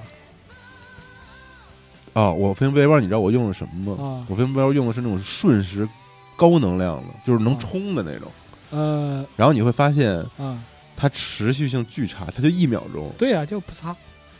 [2.12, 4.05] 哦，我飞行背包，你知道我用的什么吗？
[4.05, 5.89] 啊，我飞行背包用的是那种瞬时
[6.37, 8.29] 高能量的，就是能啊冲的那种。
[8.70, 10.62] 呃然后你会发现啊，
[10.97, 13.11] 它持续性巨差，它就一秒钟。
[13.18, 13.95] 对呀、就不擦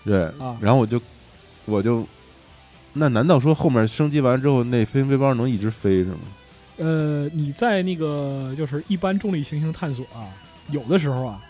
[0.05, 0.57] 对，啊。
[0.61, 1.01] 然后我就
[1.64, 2.07] 我就，
[2.95, 6.18] 那难道说后面升级完之后，那飞行背包能一直飞是吗？
[6.76, 10.26] 呃，你在那个就是一般重力行星探索啊，
[10.70, 11.40] 有的时候啊，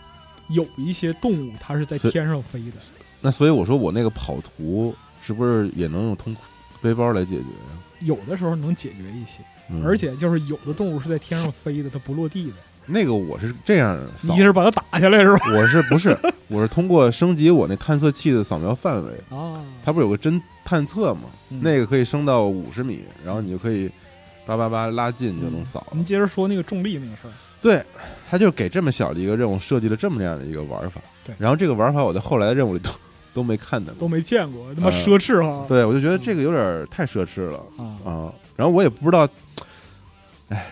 [0.49, 2.77] 有一些动物它是在天上飞的。
[3.21, 4.93] 那所以我说我那个跑图
[5.23, 6.35] 是不是也能用通
[6.81, 7.81] 背包来解决呀？
[8.01, 12.53] 有的时候能解决一些，嗯而且就是有的动物是在天上飞的，它不落地的。
[12.87, 15.39] 那个我是这样扫你，是把它打下来是吧？
[15.57, 16.17] 我是不是
[16.49, 21.21] 我是通过升级我那探测器的扫描范围，啊，它不是有个侦探测吗？
[21.49, 23.89] 嗯那个可以升到五十米，然后你就可以
[24.45, 25.87] 叭叭叭拉近就能扫了。
[25.93, 27.31] 您接着说那个重力那个事儿。
[27.61, 27.83] 对，
[28.29, 31.01] 他就给这么小的一个任务设计了这么样的一个玩法。
[31.23, 32.91] 对然后这个玩法我在后来的任务里都
[33.33, 33.91] 都没看到。
[33.93, 35.65] 都没见过，他妈呃奢侈哈！
[35.67, 38.33] 对，我就觉得这个有点太奢侈了啊，啊。
[38.55, 39.27] 然后我也不知道，
[40.49, 40.71] 哎，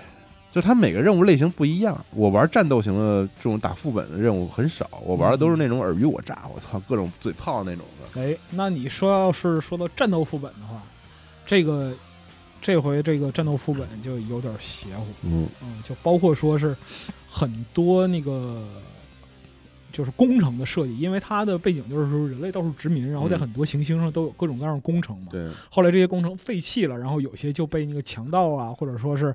[0.54, 2.00] 就它每个任务类型不一样。
[2.12, 8.22] 我玩战斗型的这种打副本的任务很少，我玩的都是那种尔虞我诈，我操，各种嘴炮那种的。
[8.22, 10.80] 哎，那你说要是说到战斗副本的话，
[11.48, 11.92] 这个
[12.62, 16.78] 这回这个战斗副本就有点邪乎，嗯嗯，就包括说是
[17.28, 18.64] 很多那个
[19.94, 25.28] 就是工程的设计，因为它的背景就是说人类到处殖民，然后在嗯很多行星上都有各种各样的工程嘛。
[25.32, 29.34] 对，后来这些工程废弃了，然后有些就被那个强盗啊，或者说是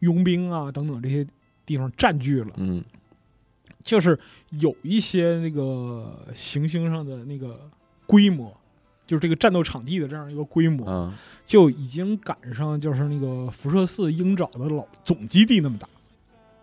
[0.00, 1.26] 佣兵啊等等这些
[1.64, 2.50] 地方占据了。
[2.56, 2.84] 嗯
[3.82, 4.18] 就是
[4.58, 7.58] 有一些那个行星上的那个
[8.04, 8.54] 规模，
[9.06, 15.88] 就是这个战斗场地的这样一个规模，啊，就已经赶上就是那个辐射四鹰爪的老总基地那么大。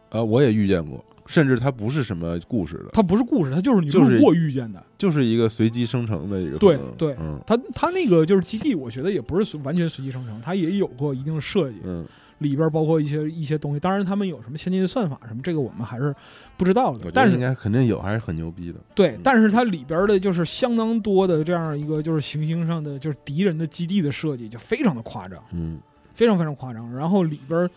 [0.10, 4.84] 呃，我也遇见过，甚至它不是什么故事的，它不是故事，它就是你就是路过遇见的。
[4.98, 12.04] 就是一个随机生成的一个对对嗯它它那个就是基地，我觉得也不是完全随机生成，它也有过一定的设计，嗯，
[12.40, 13.80] 里边包括一些一些东西。
[13.80, 16.16] 当然，他们有什么先进的算法什么，这个我们还是
[16.58, 17.12] 不知道的。
[17.14, 18.80] 但是得应该肯定有，还是很牛逼的。
[18.96, 25.80] 对嗯，但是它里边的就是相当多的这样一个就是行星上的就是敌人的基地的设计就非常的夸张，嗯，
[26.16, 26.92] 非常非常夸张。
[26.96, 27.70] 然后里边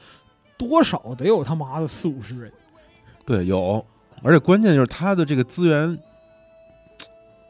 [0.56, 2.50] 多少得有他妈的四五十人，
[3.30, 3.86] 对，有，
[4.22, 5.96] 而且关键就是它的这个资源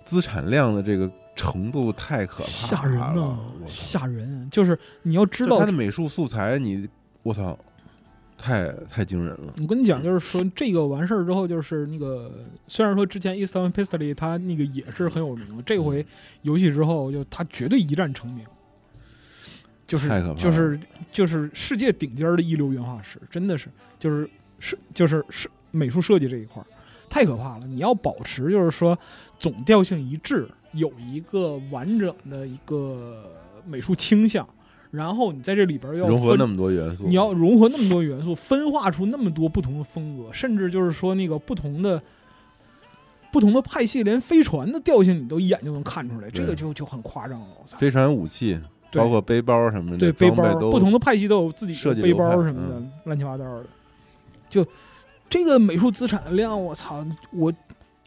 [0.05, 4.51] 资产量的这个程度太可怕了，吓人呐我，操吓人！
[4.51, 6.87] 就是你要知道就它的，美术素材，你
[7.23, 7.59] 我操，
[8.37, 9.55] 太太惊人了。
[9.63, 12.31] 我跟你讲，就是说这个完事儿之后，就是那个
[12.69, 16.05] 虽然说之前 Eastern Pistol 它那个也是很有名，这回
[16.43, 18.45] 游戏之后就他绝对一战成名。
[19.87, 20.79] 就是太可怕了就是
[21.11, 23.69] 就是世界顶尖的一流原画师，真的是
[23.99, 26.67] 就是是就是是美术设计这一块儿
[27.09, 27.67] 太可怕了。
[27.67, 28.99] 你要保持就是说
[29.39, 33.25] 总调性一致，有一个完整的一个
[33.67, 34.49] 美术倾向，
[34.91, 42.01] 然后你在这里边要融合那么多元素，你要融合那么多元素，分化出那么多不同的风格，甚至就是说那个不同的
[43.33, 47.47] 不同的派系，连飞船的调性你都一眼就能看出来，这个就就很夸张了。
[47.67, 48.59] 飞船武器，
[48.93, 53.65] 包括背包什么的，对背包不同的派系都有自己的背包什么的，嗯乱七八糟的。
[54.49, 54.67] 就
[55.31, 57.07] 这个美术资产量，我操！
[57.31, 57.51] 我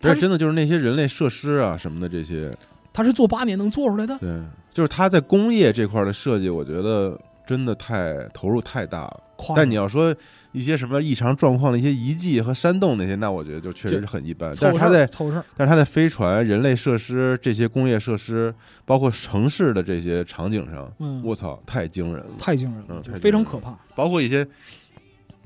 [0.01, 2.51] 他是真的就是那些人类设施啊什么的这些，
[2.91, 4.29] 他是做八年能做出来的，对，
[4.73, 7.17] 就是他在工业这块的设计，我觉得
[7.47, 9.23] 真的太投入太大了。
[9.55, 10.15] 但你要说
[10.53, 14.53] 一些什么异常状况的一些遗迹和山洞那些，那我觉得就确实是很一般。
[14.59, 18.53] 但是他在凑事儿，但是他在飞船、人类设施这些工业设施，
[18.85, 22.31] 包括城市的这些场景上，嗯，我操，太惊人了。
[22.37, 23.77] 太惊人了，嗯就太惊人了非常可怕。
[23.95, 24.47] 包括一些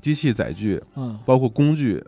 [0.00, 2.02] 机器载具，嗯，包括工具，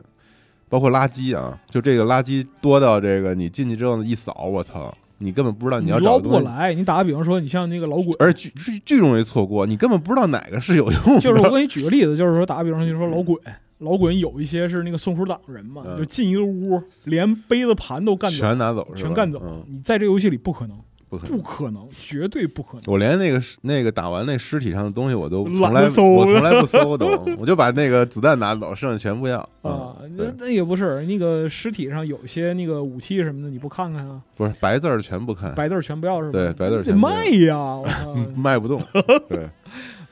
[0.68, 6.72] 包括垃圾啊，就这个垃圾多到这个你进去之后一扫，我操，你根本不知道你要捞找的东西，不过来。
[6.72, 11.20] 你打个比方说，你像那个老鬼，而且巨巨巨容易错过，你根本不知道哪个是有用的。
[11.20, 13.36] 就是我给你 举个例子，就是说打个比方说，你说老鬼，
[13.78, 18.86] 老鬼有一些是那个松鼠党人嘛，嗯就进一个屋，连杯子盘都干走，全拿走？
[18.94, 19.42] 全干走。
[19.44, 20.78] 嗯，你在这游戏里不可能，
[21.10, 21.42] 不可能不。
[21.42, 22.82] 可能，绝对不可能。
[22.86, 27.06] 我连那个那个打完那尸体上的东西我都从来搜我从来不搜都，
[27.38, 34.22] 我就把那个子弹拿走，剩下全不要啊，那那也不是，那个尸体上有些那个武器什么的，你不看看啊？
[34.36, 36.32] 不是白字儿全不看，白字儿全不要是吧？
[36.32, 37.56] 对白字儿得全卖呀！
[37.76, 38.80] 我操， 卖不动。
[39.28, 39.48] 对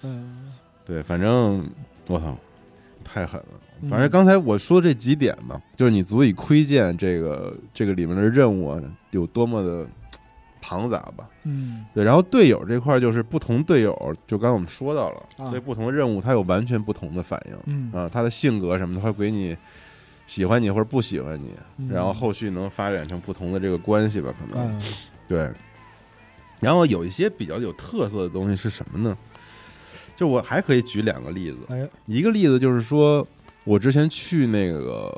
[0.03, 0.53] 嗯，
[0.85, 1.65] 对，反正
[2.09, 2.37] 我操，
[3.05, 3.47] 太狠了。
[3.53, 8.83] 嗯反正刚才我说这几点嘛，就是你足以窥见这个这个里面的任务啊
[9.13, 9.87] 有多么的
[10.69, 11.27] 庞杂吧。
[11.45, 19.57] 嗯对，然后队友这块儿就是不同队友，就刚才我们说到了，啊对不同的任务，他有完全不同的反应嗯啊，他的性格什么的会给你
[20.27, 24.83] 喜欢你或者不喜欢你，嗯然后后续能发展成不同的这个关系吧，可能嗯
[25.27, 25.51] 对。
[26.61, 29.17] 然后有一些比较有特色的东西是什么呢？
[30.17, 33.27] 就我还可以举两个例子，哎一个例子就是说，
[33.65, 35.11] 我之前去那个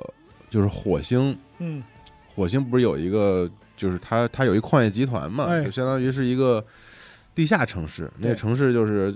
[0.51, 1.83] 就是火星，嗯
[2.33, 6.63] 火星不是有一个，就是它它有一矿业集团嘛，哎就相当于是一个
[7.35, 8.11] 地下城市。
[8.19, 9.15] 那个城市就是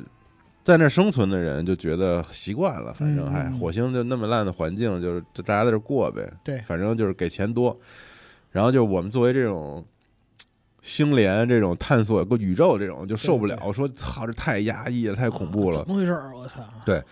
[0.63, 6.27] 在那儿生存的人就觉得习惯了，反正嗯哎，嗯火星就那么烂的环境，就是就大家在这过呗。
[6.43, 7.79] 对反正就是给钱多。
[8.51, 9.85] 然后就我们作为这种
[10.81, 15.89] 星联这种探索过宇宙这种就受不了，说操这太压抑了，太恐怖了怎。
[15.89, 16.35] 么回事儿？
[16.35, 16.63] 我操！
[16.87, 17.03] 对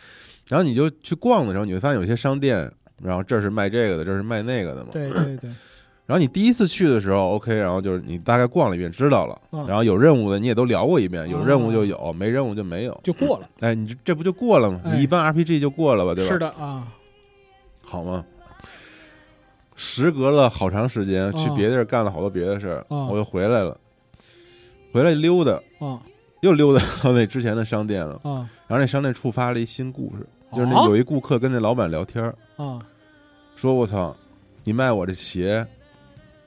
[0.48, 2.70] 然后你就去逛的时候，你会发现有些商店，
[3.02, 4.90] 然后这是卖这个的，这是卖那个的嘛。
[4.92, 5.50] 对对对，
[6.12, 9.32] 然后你第一次去的时候，OK，然后就是你大概逛了一遍，知道了。
[9.50, 13.00] 啊然后有任务的你也都聊过一遍，有任务啊就有，没任务就没有。
[13.02, 13.48] 就过了。
[13.60, 14.78] 哎，你这这不就过了吗？
[14.84, 16.30] 哎你一般 RPG 就过了吧，对吧？
[16.30, 16.86] 是的啊，
[17.82, 18.22] 好吗？
[19.74, 23.74] 时隔了好长时间，去啊别地儿干了好多别的事儿，啊我又回来了，
[24.92, 25.98] 回来溜达，啊
[26.42, 28.20] 又溜达到那之前的商店了。
[28.22, 32.78] 啊然后那商店触发了一新故事，就是那啊有一顾客跟那老板聊天儿，啊
[33.56, 34.14] 说：“我操，
[34.64, 35.64] 你卖我这鞋，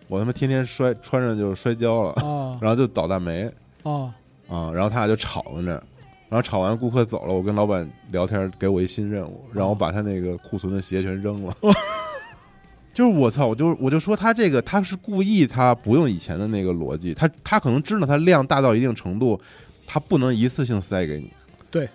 [0.08, 3.52] 我他妈天天摔穿着就摔跤了，啊 然后就倒大霉
[3.84, 4.14] 啊
[4.48, 11.56] 啊。”然后他俩就吵在那，然后吵完顾客走了，我跟老板聊天，给我一新任务，让我把他那个库存的鞋全扔了。
[12.94, 19.38] 就是我操，我就我就说他这个他是故意，他不用以前的那个逻辑，他他可能知道他量大到一定程度，
[19.86, 21.30] 他不能一次性塞给你。
[21.70, 21.92] 对，就是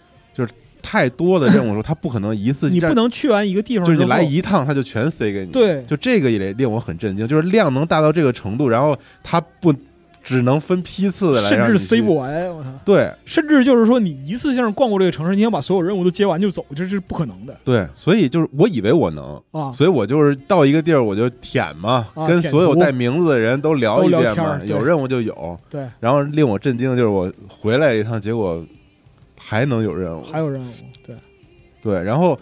[0.83, 5.53] 太多的任务的时候，他不可能一次 你不能去完一个地方就是你来一趟他就全塞给你。
[5.53, 9.75] 对就这个也令我很震惊，就是量能大到这个程度，然后他不
[10.23, 12.69] 只能分批次的来甚至塞不完，我操！
[12.85, 19.73] 对甚至就是说，你一次性逛过这个城市，你想把所有任务都接完就走，这是不可能的对，所以就是我以为我能，啊！
[19.73, 25.59] 所以我就是到一个地儿我就舔嘛，啊跟所有带名字的人都聊一遍嘛，有任务就有。
[25.71, 28.63] 对，然后令我震惊的就是我回来一趟，结果
[29.51, 30.73] 还能有任务，还有任务，
[31.05, 31.17] 对，
[31.83, 32.39] 对，然后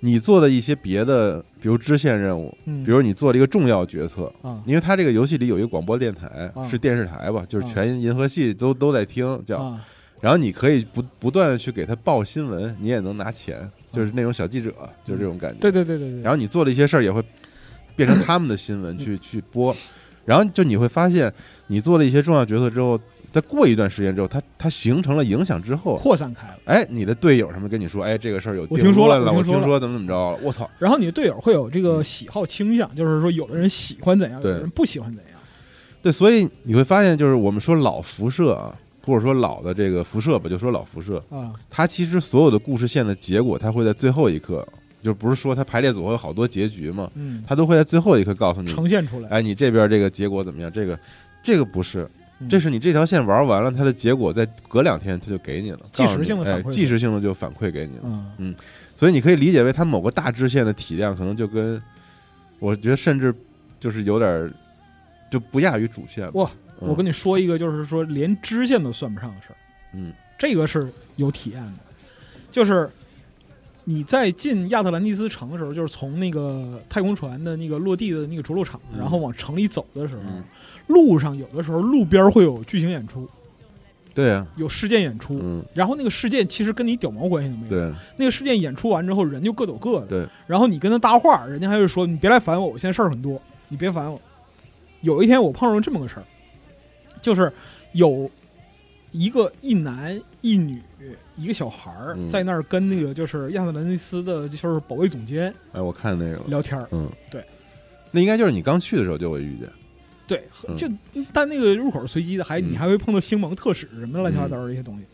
[0.00, 4.62] 你做的一些别的，比如支线任务，嗯，比如你做了一个重要决策，啊。
[4.64, 6.66] 因为它这个游戏里有一个广播电台，啊。
[6.66, 7.70] 是电视台吧，就是啊。
[7.70, 9.84] 全银河系都都在听，叫，啊。
[10.18, 14.72] 然后你可以不不断的去给他报新闻，你也能拿钱，就是那种小记者，
[15.06, 15.58] 就是这种感觉。
[15.58, 17.22] 嗯对对对对对，然后你做的一些事儿也会
[17.94, 19.76] 变成他们的新闻去去播，
[20.24, 21.30] 然后就你会发现，
[21.66, 22.98] 你做了一些重要决策之后，
[23.36, 26.54] 再过一段时间之后，它它形成了影响之后，扩散开了。
[26.64, 30.66] 哎，你的队友什么跟你说，哎，这个事儿有我听说了，我我听说怎么怎么着了，我操！
[30.78, 35.32] 然后你的队友会有这个喜好倾向，就是说，有的人喜欢怎样，有对的人不喜欢怎样。
[36.00, 38.74] 对，所以你会发现，就是我们说老辐射啊，
[39.04, 44.66] 或者说老的这个辐射吧，就说老辐射，啊它其实所有的故事线的结果，它会在最后一刻，
[45.02, 49.28] 就不是说它排列组合有好多结局嘛，嗯，它都会在最后一刻告诉你，呈现出来。
[49.28, 50.72] 哎，你这边这个结果怎么样？
[50.72, 50.98] 这个
[51.44, 52.10] 这个不是，嗯
[52.48, 58.34] 这是你这条线玩完了，它的结果在隔两天它就给你了，即时性的反馈即时性的就反馈给你了。
[58.38, 58.54] 嗯。
[58.94, 61.80] 所以你可以理解为它某个大支线的体量可能就跟，
[62.58, 63.34] 我觉得甚至
[63.78, 64.52] 就是有点儿
[65.30, 66.30] 就不亚于主线吧。
[66.34, 69.56] 哇嗯，我跟你说一个，就是说连支线都算不上的事儿，
[69.94, 70.12] 嗯。
[70.38, 71.72] 这个是有体验的，
[72.52, 72.90] 就是
[73.84, 78.98] 你在进亚特兰蒂斯城的时候，就是从那个太空船的那个落地的那个着陆场，嗯。
[78.98, 80.44] 然后往城里走的时候，嗯，
[80.86, 83.28] 路上有的时候路边会有剧情演出，
[84.14, 87.70] 对呀，有事件演出，嗯，然后那个事件其实跟你屌毛关系都没有。
[87.70, 90.06] 对，那个事件演出完之后，人就各走各的。
[90.06, 90.26] 对。
[90.46, 94.20] 然后你跟他搭话，人家还会说：“你别来烦我，我现在事儿很多，你别烦我。”
[95.02, 96.24] 有一天我碰上这么个事儿，
[97.20, 97.52] 就是
[97.92, 98.30] 有
[99.12, 100.80] 一个一男一女
[101.36, 102.30] 一个小孩儿嗯。
[102.30, 106.38] 在那儿跟那个就是亚特兰蒂斯的就是保卫总监哎，我看那个。
[106.38, 106.88] 了，聊天儿。
[106.90, 107.44] 嗯，对，
[108.10, 109.68] 那应该就是你刚去的时候就会遇见，
[110.26, 110.76] 对，嗯。
[110.76, 110.88] 就
[111.32, 112.72] 但那个入口是随机的，还嗯。
[112.72, 115.04] 你还会碰到星盟特使什么乱七八糟的一些东西。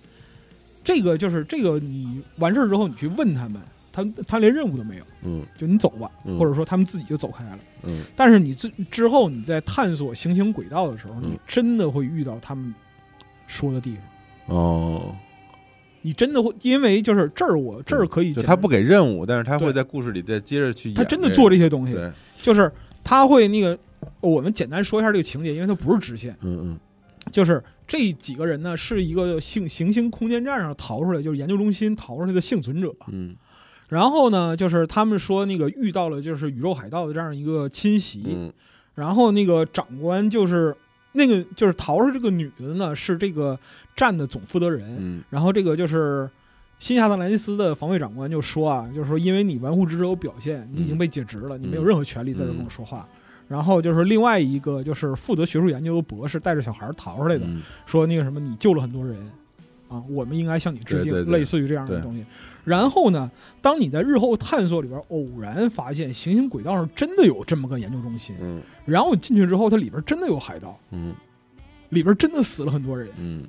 [0.84, 3.60] 这个就是这个，你完事儿之后你去问他们，
[3.92, 5.42] 他他连任务都没有，嗯。
[5.58, 6.38] 就你走吧，嗯。
[6.38, 7.58] 或者说他们自己就走开了。
[7.84, 8.04] 嗯。
[8.16, 11.32] 但是你之之后你在探索行星轨道的时候，嗯。
[11.32, 12.74] 你真的会遇到他们
[13.46, 13.96] 说的地
[14.46, 15.14] 方，哦，
[16.00, 21.94] 你真的会因为就是这儿我这儿可以，就他不给任务，但是他会在故事里再接着去他真的做这些东西，
[22.40, 22.72] 就是
[23.04, 23.78] 他会那个，
[24.20, 26.80] 我们简单说一下这个情节，因为它不是直线，嗯嗯。
[27.30, 32.92] 就是这几个人呢是一个行行星空间站上逃出来，就是研究中心逃出来的幸存者。
[33.12, 33.36] 嗯。
[33.88, 38.53] 然后呢，就是他们说那个遇到了就是宇宙海盗的这样一个侵袭，嗯。
[38.94, 40.76] 然后那个长官就是
[41.12, 43.59] 那个就是逃出这个女的呢是这个
[43.94, 45.22] 站的总负责人，嗯。
[45.30, 46.28] 然后这个就是
[46.80, 53.07] 新亚特兰蒂斯的防卫长官就说啊，就是说因为你玩忽职守表现，你已经被解职了，你没有任何权利在这跟我说话。
[53.53, 57.61] 然后就是另外一个就是负责学术研究的博士带着小孩逃出来的，嗯。
[57.84, 59.14] 说那个什么你救了很多人
[59.88, 61.38] 啊，我们应该向你致敬，对对对。
[61.38, 62.24] 类似于这样的东西。
[62.64, 63.30] 然后呢，
[63.61, 68.62] 当你在日后探索里边偶然发现行星轨道上真的有这么个研究中心，嗯。
[68.86, 71.14] 然后你进去之后，它里边真的有海盗，嗯。
[71.90, 73.07] 里边真的死了很多人。
[73.18, 73.44] 嗯，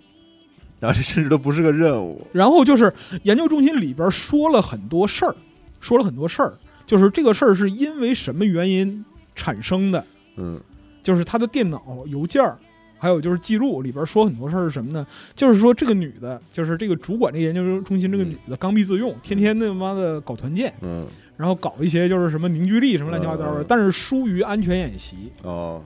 [0.81, 5.33] 然后这甚至都不是个任务，然后就是研究中心里边说了很多事儿，
[5.79, 6.53] 说了很多事儿，
[6.85, 9.05] 就是这个事儿是因为什么原因
[9.35, 10.05] 产生的，
[10.35, 10.59] 嗯。
[11.01, 12.57] 就是他的电脑邮件儿，
[12.97, 15.05] 还有就是记录里边说很多事儿是什么呢？
[15.35, 21.05] 就是说这个女的，就是这个主管这个研究中心这个女的刚愎自用，天天他妈的搞团建，嗯。
[21.35, 25.29] 然后搞一些就是什么凝聚力什么乱七八糟的但是疏于安全演习。
[25.41, 25.83] 哦。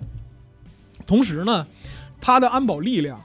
[1.08, 1.66] 同时呢，
[2.22, 3.20] 他的安保力量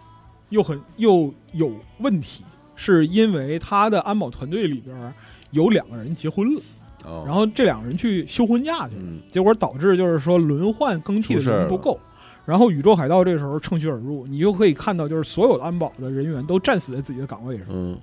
[0.48, 2.42] 又很又有问题，
[2.74, 5.12] 是因为他的安保团队里边
[5.50, 6.62] 有两个人结婚了，
[7.04, 9.20] 哦，然后这两个人去休婚假去了，嗯。
[9.30, 11.98] 结果导致就是说轮换更替的人不够。
[12.44, 17.98] 然后宇宙海盗这时候乘虚而入，你就可以看到，就是所有的安保的人员都战死在自己的岗位上，嗯。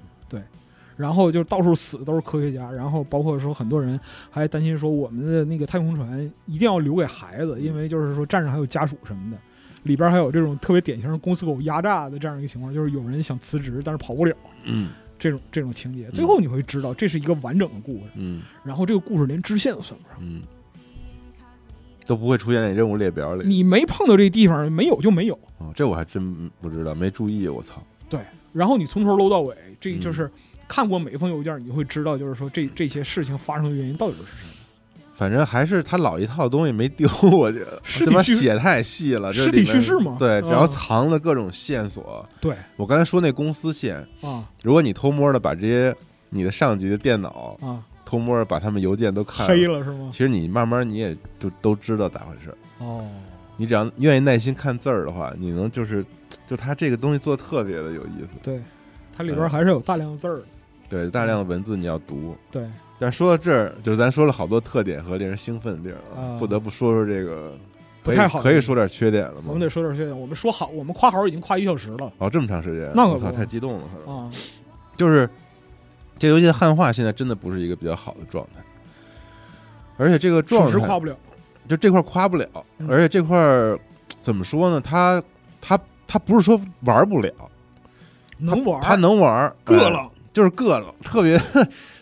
[0.96, 3.98] 然后就到处死的都是科学家，然后包括说很多人
[4.30, 9.38] 还担心说我们的那个太空船一定要留给孩子，因为就是说站上还有家属什么的，
[9.84, 14.36] 里边还有这种特别典型的公司狗压榨的这样一个情况，就是有人想辞职但是跑不了。
[14.66, 14.90] 嗯
[15.20, 16.10] 这种这种情节。
[16.10, 20.42] 最后你会知道这是一个完整的故事，嗯然后这个故事连支线都算不上，嗯，
[22.08, 23.48] 都不会出现在任务列表里。
[23.48, 27.84] 你没碰到这地方没有就没有，哦，这我还真不知道，没注意，我操。
[28.10, 28.22] 对，
[28.54, 30.32] 然后你从头搂到尾，这嗯就是。
[30.72, 34.54] 看过每封邮件，你就会知道，就是说这这些事情发生的原因到底是什么。
[35.20, 42.26] 反正还是他老一套东西没丢， 我觉得他妈尸体写太细了，这尸体叙事嘛对，嗯然后藏了各种线索。
[42.40, 45.94] 对我刚才说那公司线，啊如果你偷摸的把这些
[46.30, 50.20] 你的上级的电脑啊，偷摸的把他们邮件都看黑了是吗其？
[50.20, 52.56] 实你慢慢你也就都知道咋回事。
[52.78, 53.06] 哦，
[53.58, 56.06] 你只要愿意耐心看字儿的话，你能就是
[56.48, 58.36] 就他这个东西做得特别的有意思。
[58.42, 58.62] 对，
[59.18, 60.44] 它里边还是有大量的字儿的。
[60.88, 62.36] 对，大量的文字你要读。
[62.50, 62.64] 对，
[63.00, 67.54] 但说到这儿，就是咱说了好多特点和令人兴奋的地儿了，啊不得不说说这个
[68.04, 69.46] 不太好可以说点缺点了吗？
[69.48, 70.20] 我们得说点缺点。
[70.20, 73.84] 我们说好，我们夸好已经夸一小时了哦，这么长时间，我操，不太激动了。
[74.06, 74.30] 啊。
[74.98, 75.30] 就是
[76.18, 78.62] 这游戏的汉化现在真的不是一个比较好的状态，
[79.98, 81.16] 而且这个状态属实夸不了。
[81.70, 82.48] 就这块夸不了，
[82.80, 83.80] 嗯而且这块儿
[84.22, 84.82] 怎么说呢？
[84.82, 85.24] 他
[85.62, 87.32] 他他不是说玩不了，
[88.40, 90.10] 能玩儿，他能玩儿，硌哎了。
[90.32, 91.42] 就是硌了，特别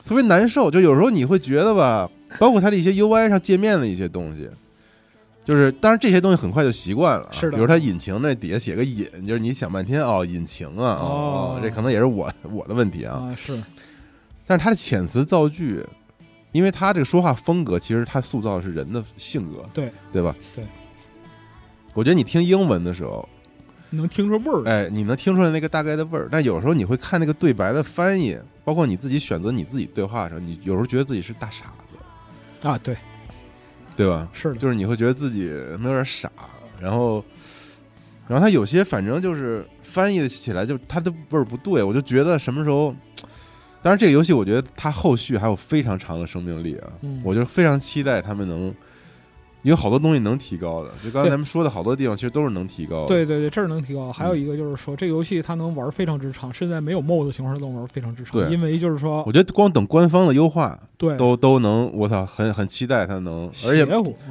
[0.07, 0.71] 特别难受。
[0.71, 4.49] 就有时候你会觉得吧，包括它的一些 UI 上界面的一些东西，
[5.45, 7.31] 就是当然这些东西很快就习惯了啊。
[7.31, 13.15] 是的比如它引擎那底下写个引，就是你想半天哦，引擎啊，哦哦，这可能也是我我的问题啊。
[13.15, 13.61] 啊，是
[14.47, 15.85] 但是它的遣词造句，
[16.53, 20.33] 因为他这个说话风格，其实他塑造的是人的性格，对对吧？
[20.55, 20.63] 对。
[21.93, 23.27] 我觉得你听英文的时候，
[23.91, 24.83] 能听出味儿来。
[24.85, 32.97] 哎，你能听出来那个大概的味儿，但有时候你会看那个对白的翻译，包括你自己选择你自己对话的时候，你有时候觉得自己是大傻子，啊，对，
[33.95, 34.27] 对吧？
[34.33, 36.31] 是的，就是你会觉得自己有点傻，
[36.79, 37.23] 然后，
[38.27, 42.93] 然后他有些反正就是翻译起来就他的味儿不对，我就觉得什么时候，
[43.81, 47.21] 当然这个游戏我觉得它后续还有非常长的生命力啊，嗯。
[47.23, 48.73] 我就非常期待他们能
[49.63, 54.11] 有好多东西能提高的，就刚才咱们说的好多地方其实都是能提高的，对对对，这是能提高。
[54.13, 63.81] 还有嗯一个就是说，这个游戏它能玩非常之长，甚至在没有 MOD 的情况下都能玩非常之长，对因为就是说，我觉得光等官方的优化对，都都能，我操，很很期待它能，而且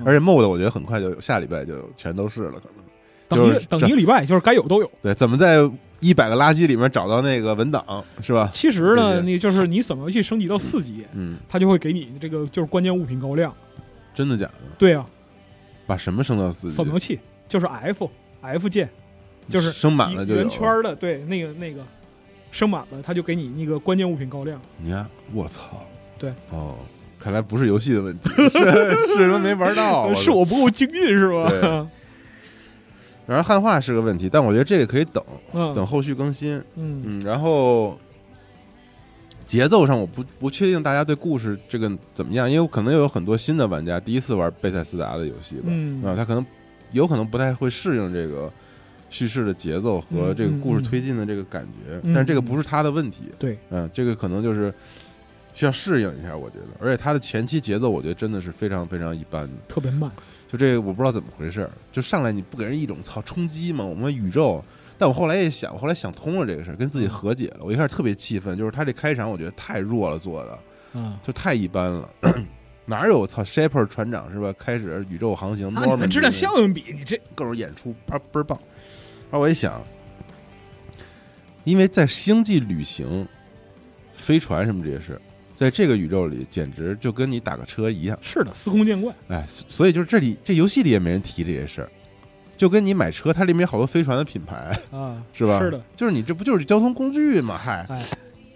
[0.04, 2.86] 而且 MOD 我觉得很快就下礼拜就全都是了，可能。
[3.28, 4.88] 等一就是等一个礼拜，就是该有都有。
[5.02, 5.68] 对，怎么在
[5.98, 7.84] 一百个垃圾里面找到那个文档
[8.22, 8.48] 是吧？
[8.52, 13.52] 其实呢，对对你就是你怎么去升级到四级，嗯，它就会给你这个就是关键物品高亮。
[14.14, 14.52] 真的假的？
[14.78, 15.04] 对啊，
[15.86, 16.74] 把什么升到四级？
[16.74, 17.18] 扫描器
[17.48, 18.10] 就是 F
[18.40, 18.88] F 键，
[19.48, 21.82] 就是升满了就有圆圈的，对，那个那个
[22.50, 24.60] 升满了，它就给你那个关键物品高亮。
[24.78, 25.82] 你看，我操，
[26.18, 26.74] 对，哦，
[27.20, 31.48] 看来不是游戏的问题，是是他没玩到，呃 是我不够精进是吧？
[31.48, 31.60] 对
[33.26, 35.22] 然后汉化是个问题，但我觉得这个可以等
[35.52, 36.56] 嗯等后续更新。
[36.76, 37.98] 嗯嗯，然后
[39.46, 46.44] 节奏上我不不确定大家对故事这个怎么样，因为可能又有很多新的玩家第一次玩贝塞斯达的游戏吧，嗯啊，他可能
[46.90, 48.52] 有可能不太会适应这个
[49.08, 54.74] 叙事的节奏和这个故事推进的这个感觉，嗯但这个不是他的问题，对，嗯，这个可能就是
[55.54, 60.10] 需要适应一下，我觉得，而且他的前期节奏我觉得真的是非常非常一般的，特别慢。
[60.50, 63.84] 就这个我不知道怎么回事，就上来你不给人一种操冲击吗？
[63.84, 64.64] 我们宇宙。
[64.98, 67.58] 但我后来也想，我后来想通了这个事儿，跟自己和解了。
[67.60, 70.58] 我一开始特别气愤，就是他这开场我觉得太弱了做的，
[70.94, 72.08] 嗯， 就太一般了。
[72.86, 74.52] 哪有操，Shaper 船长是吧？
[74.58, 78.56] 开始宇宙航行那你跟质量效应比，你这各种演出啊倍儿棒。
[79.30, 79.82] 然后我一想，
[81.64, 83.26] 因为在星际旅行、
[84.14, 85.20] 飞船什么这些事，
[85.56, 88.16] 在这个宇宙里简直就跟你打个车一样。
[88.22, 89.12] 是的，司空见惯。
[89.26, 91.90] 哎，所以就是这里这游戏里也没人提这些事儿，
[92.56, 95.60] 就跟你买车，它里面有好多飞船的品牌，啊， 是吧？
[95.60, 97.58] 是的，就是你这不就是交通工具吗？
[97.58, 98.04] 嗨，哎，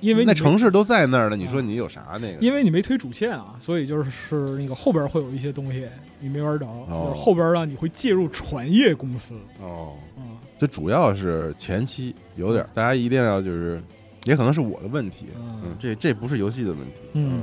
[0.01, 2.39] 因为那城市都在那儿了，你说你有啥那个？
[2.41, 5.87] 因为你没推主线啊，所以就是那个后边会有一些东西
[6.19, 7.09] 你没玩着，哦。
[7.09, 9.35] 就是后边让你会介入船业公司。
[9.61, 13.83] 哦，嗯，这主要是前期有点，大家一定要就是，
[14.25, 15.61] 也可能是我的问题，嗯。
[15.65, 17.43] 嗯，这这不是游戏的问题，嗯，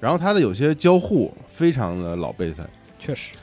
[0.00, 2.62] 然后它的有些交互非常的老备赛，
[2.98, 3.34] 确实，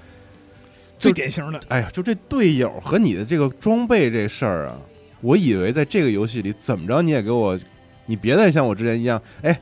[1.01, 4.77] 最典型的哎呀，就这队友和你的这个装备这事儿啊，
[5.21, 7.57] 我以为在这个游戏里怎么着你也给我，
[8.05, 9.59] 你别再像我之前一样，哎，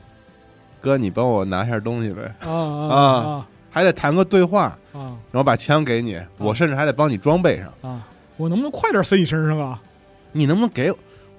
[0.82, 8.08] 哥你帮我拿下东西呗， 啊啊啊还得谈个对话，啊然后把枪给你，我甚至还得帮你装备上，啊！
[8.36, 9.82] 我能不能快点塞你身上啊？
[10.32, 10.98] 你能不能给我？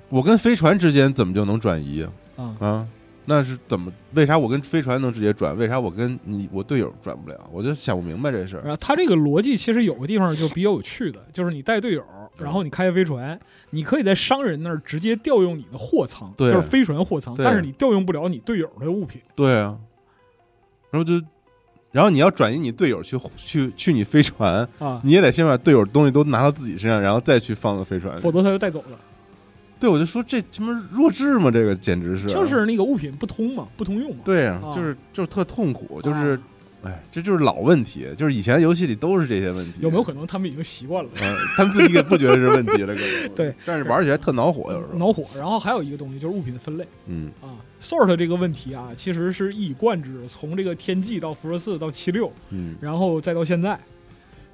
[0.09, 2.11] 我跟飞船之间怎么就能转移啊？
[2.61, 2.87] 啊，啊，
[3.31, 3.93] 那是怎么？
[4.15, 5.57] 为啥我跟飞船能直接转？
[5.57, 7.39] 为啥我跟你我队友转不了？
[7.53, 8.63] 我就想不明白这事儿。
[8.63, 12.05] 然后他这个逻辑其实有个地方就比较有趣的，就是你带队友，
[12.37, 13.39] 然后你开飞船，
[13.71, 19.23] 你可以在商人那儿直接调用你的货舱，对就是飞船货舱，对但是你调用不了你队友的物品。
[19.37, 19.79] 对啊，
[20.91, 21.25] 然后就，
[21.93, 28.21] 然后你要转移你队友去去去你飞船，啊，你也得先把队友东西都拿到自己身上，然后再去放到飞船里。
[28.21, 28.99] 否则他就带走了。
[29.81, 31.51] 对，我就说这他妈弱智吗？
[31.51, 34.19] 这个简直是，就是那个物品不通嘛，不通用嘛。
[34.25, 36.41] 对就是就是特痛苦，就是啊，
[36.85, 39.81] 哎，这就是老问题，就是以前游戏里都是这些问题。
[39.81, 41.11] 有没有可能他们已经习惯了？
[41.21, 44.99] 嗯，他们自己也不觉得是问题了，可能 对，但是玩起来特恼火，有时候。
[44.99, 45.27] 恼火。
[45.35, 53.79] 然后还有一个东西就是物品的分类嗯啊，sort 这个问题啊，其实是一以贯之，从这个天际到辐射四到七六，嗯然后再到现在，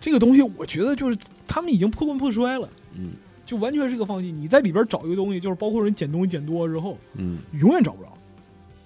[0.00, 1.18] 这个东西我觉得就是
[1.48, 2.68] 他们已经破罐破摔了。
[2.96, 3.10] 嗯
[3.46, 4.30] 就完全是一个放弃。
[4.30, 8.12] 你在里边找一个东西，就是包括人捡东西捡多了之后，嗯，永远找不着，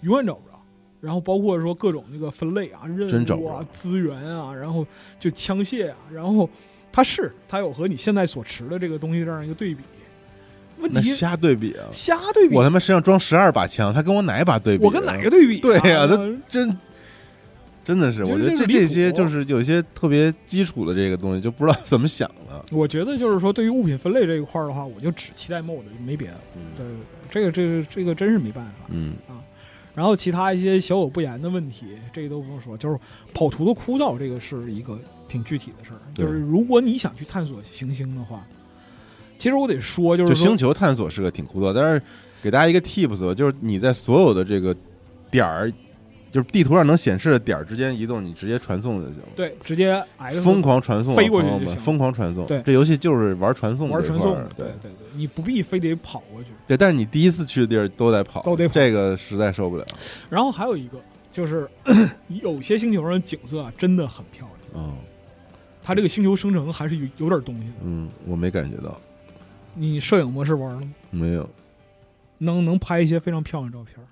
[0.03, 0.61] 永远找不着。
[1.01, 4.87] 然后包括说各种那个分类啊、任务啊资源啊，然后
[5.19, 6.49] 就枪械啊，然后
[6.93, 9.81] 它是它有和你现在所持的这个东西这样一个对比。
[10.79, 11.85] 问题那瞎对比啊！
[11.93, 14.87] 瞎对比，我他妈身上装十二把枪，他跟我哪一把对比啊？
[14.87, 15.61] 我跟哪个对比、啊？
[15.63, 16.07] 对呀
[16.49, 16.79] 真
[17.85, 22.65] 真的是，我觉得这这些就是有一些特别基础的这个东西，就不知道怎么想的。
[22.71, 26.37] 我觉得就是说，对于物品分类这一块儿的话，我就只期待 mod，没别的。
[26.77, 27.01] 对对对，
[27.31, 28.73] 这个这个这个真是没办法。
[28.89, 29.41] 嗯啊
[29.93, 32.97] 然后其他一些小有不言的问题，这个都不用说，就是
[33.35, 35.99] 跑图的枯燥，这个是一个挺具体的事儿。
[36.15, 38.47] 就是如果你想去探索行星的话，
[39.37, 42.01] 其实我得说，就是星球探索是个挺枯燥，但是
[42.41, 44.75] 给大家一个 tips，就是你在所有的这个
[45.29, 45.71] 点儿，
[46.31, 49.29] 就是地图上能显示的点儿之间移动，你直接传送就行了。
[49.35, 52.47] 对，直接 X 疯狂传送啊，飞过去就行疯狂传送。
[52.47, 56.51] 对这游戏就是玩传送玩传送对对对对，你不必非得跑过去。
[56.67, 56.77] 对。
[56.77, 59.85] 但是你第一次去的地儿都得跑，都得跑这个实在受不了。
[60.29, 60.99] 然后还有一个
[61.33, 61.69] 就是
[62.29, 64.95] 有些星球上的景色啊，真的很漂亮，嗯
[65.83, 67.75] 它这个星球生成还是有有点东西的。
[67.83, 69.01] 嗯，我没感觉到，
[69.75, 70.93] 你摄影模式玩了吗？
[71.11, 71.49] 没有。
[72.39, 74.07] 能能拍一些非常漂亮的照片儿。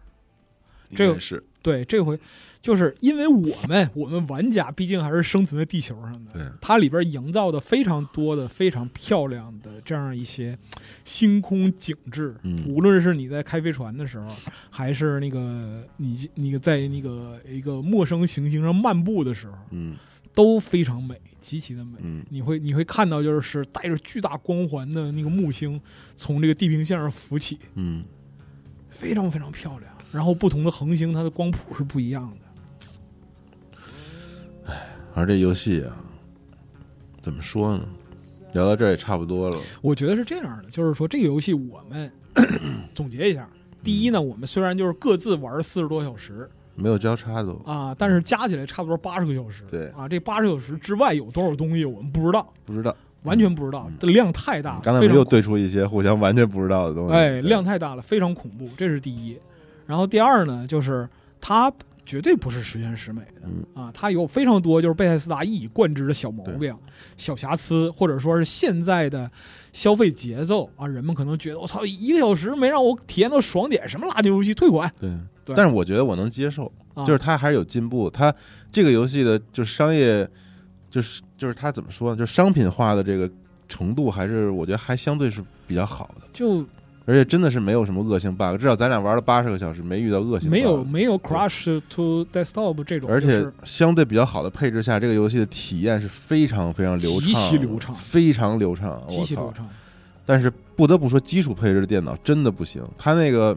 [0.95, 2.19] 这个是对，这回
[2.63, 10.59] 就是因为我们我们玩家毕竟还是生存在地球上的，它里边营造的非常多的非常漂亮的这样一些
[11.05, 14.29] 星空景致，嗯无论是你在开飞船的时候，
[14.71, 19.97] 还是那个你那个在那个一个陌生行星上漫步的时候，嗯
[20.35, 21.99] 都非常美，极其的美。
[22.03, 25.81] 嗯你会你会看到，就是带着巨大光环的那个木星
[26.15, 28.05] 从这个地平线上浮起，嗯，
[28.89, 29.93] 非常非常漂亮。
[30.11, 33.73] 然后不同的恒星，它的光谱是不一样的。
[34.67, 35.97] 哎，玩这游戏啊，
[37.21, 37.85] 怎么说呢？
[38.55, 39.57] 聊到这儿也差不多了。
[39.83, 42.11] 我觉得是这样的，就是说这个游戏我们
[42.95, 43.47] 总结一下，
[43.85, 49.65] 第一呢，我们虽然就是各自玩四十多小时，没有交叉的啊，但是加起来差不多八十个小时。
[49.71, 54.81] 对啊，这八十小时之外有多少东西我们不知道，不知道，完全不知道量太大了。
[54.83, 57.15] 刚才我们又对出一些互相完全不知道的东西。
[57.15, 59.37] 哎，量太大了，非常恐怖，这是第一。
[59.89, 61.09] 然后第二呢，就是
[61.41, 61.73] 它
[62.05, 66.77] 绝对不是十全十美的、嗯啊，它有非常多就是贝塞斯达一以贯之的小毛病、
[67.17, 69.31] 小瑕疵，或者说是现在的
[69.73, 75.11] 消费节奏啊，人们可能觉得我操，一个小时没让我体验到爽点，什么垃圾游戏退款对
[75.45, 78.11] 对但是我觉得我能接受，啊，就是它还是有进步。
[78.11, 78.35] 它
[78.71, 80.29] 这个游戏的就是商业，
[80.91, 82.17] 就是就是它怎么说呢？
[82.19, 83.31] 就是商品化的这个
[83.69, 86.27] 程度，还是我觉得还相对是比较好的。
[86.33, 86.65] 就
[87.09, 90.53] 而且真的是没有什么恶性 bug，至少咱俩玩了八十个小时，没遇到恶性 bug。
[90.53, 99.67] 没有没有 Crash to Desktop 这种，而且相对比较好的配置下，这个游戏的体验是非常非常流畅，极其流畅非常流畅，极其流畅。
[100.27, 102.83] 但是不得不说，基础配置的电脑真的不行。
[102.99, 103.57] 它那个，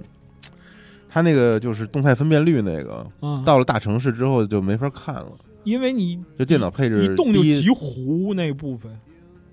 [1.09, 5.27] 它那个就是动态分辨率那个，啊，到了大城市之后就没法看了。
[5.65, 8.97] 因为你就电脑配置一动就极糊那部分。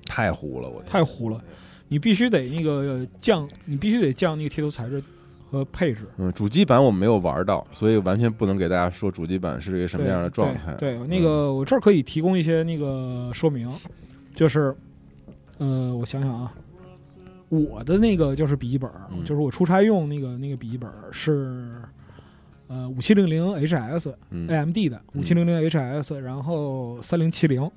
[0.06, 1.42] 太糊了，我太糊了，
[1.88, 5.02] 你必须得那个降，你必须得降那个贴图材质
[5.50, 6.00] 和配置。
[6.18, 10.74] 嗯，主机版我们没有玩到，所以完全不能给大家说主机版是一个什么样的状态。
[10.74, 13.70] 对，对嗯那个我这儿可以提供一些那个说明，
[14.34, 14.74] 就是，
[15.56, 16.52] 呃，我想想啊，
[17.48, 21.72] 我的那个就是笔记本，嗯就是我出差用那个那个笔记本是，
[22.68, 27.70] 呃，五七零零 HS 嗯 AMD 的五七零零 HS，然后三零七零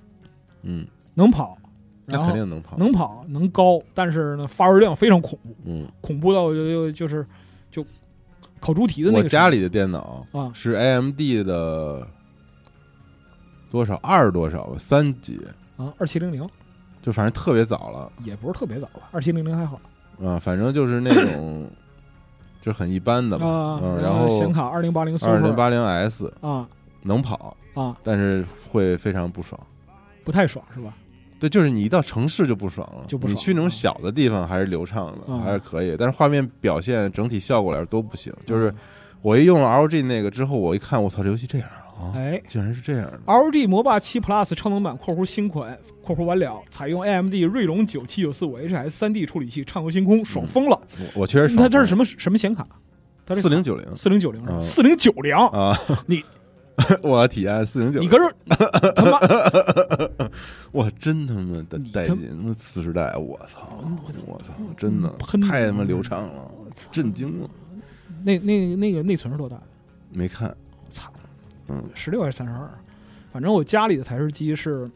[0.64, 1.71] 嗯，能跑，那
[2.18, 2.78] 然后肯定能跑。
[2.78, 5.56] 能跑能高，但是呢发热量非常恐怖。
[5.66, 7.26] 嗯，恐怖到就就就是
[7.72, 7.86] 就
[8.60, 12.08] 烤猪蹄的那个我家里的电脑啊是 AMD 的
[13.70, 15.40] 多少二多少吧，三级，
[15.78, 16.48] 啊二七零零
[17.02, 19.80] 就反正特别早了也不是特别早吧，二七零零还好
[20.24, 21.68] 啊，反正就是那种
[22.62, 23.46] 就很一般的吧。
[23.48, 26.68] 啊，嗯，然后显卡二零八零二零八零 S 啊
[27.02, 29.60] 能跑，啊但是会非常不爽。
[30.24, 30.94] 不太爽是吧？
[31.42, 38.32] 对，就是你一到城市就不爽了，就不爽你去那种小的地方还是流畅的，啊还是可以，但是画面表现整体效果来说都不行。
[38.46, 38.72] 就是
[39.24, 41.68] 我一用了 LG 那个之后，我一看，我操，这游戏这样
[42.00, 43.20] 啊，哎竟然是这样的。
[43.26, 50.80] ，ROG 魔霸七 Plus 超能版（括弧新款括弧完了）采用 AMD 锐龙九七九四五 HS 三 D 处理器，畅游星空，爽疯了！
[51.16, 52.68] 我我确实它这是什么什么显卡？
[53.26, 54.56] 它这四零九零四零九零是吧？
[54.56, 55.78] 啊四零九零，啊？
[56.08, 56.24] 你
[57.04, 58.36] 我要体验四零九你，搁这儿
[58.96, 60.30] 他妈
[60.74, 62.30] 哇，真他妈的带劲！
[62.44, 63.84] 那次时代，我操，
[64.26, 65.10] 我操，真的
[65.48, 66.52] 太他妈流畅了，
[66.92, 67.50] 震惊了。
[68.24, 69.60] 那那那个内存是多大？
[70.14, 70.56] 没看，
[70.90, 71.12] 操，
[71.68, 72.70] 嗯，十六还是三十二？
[73.34, 74.90] 反正我家里的台式机是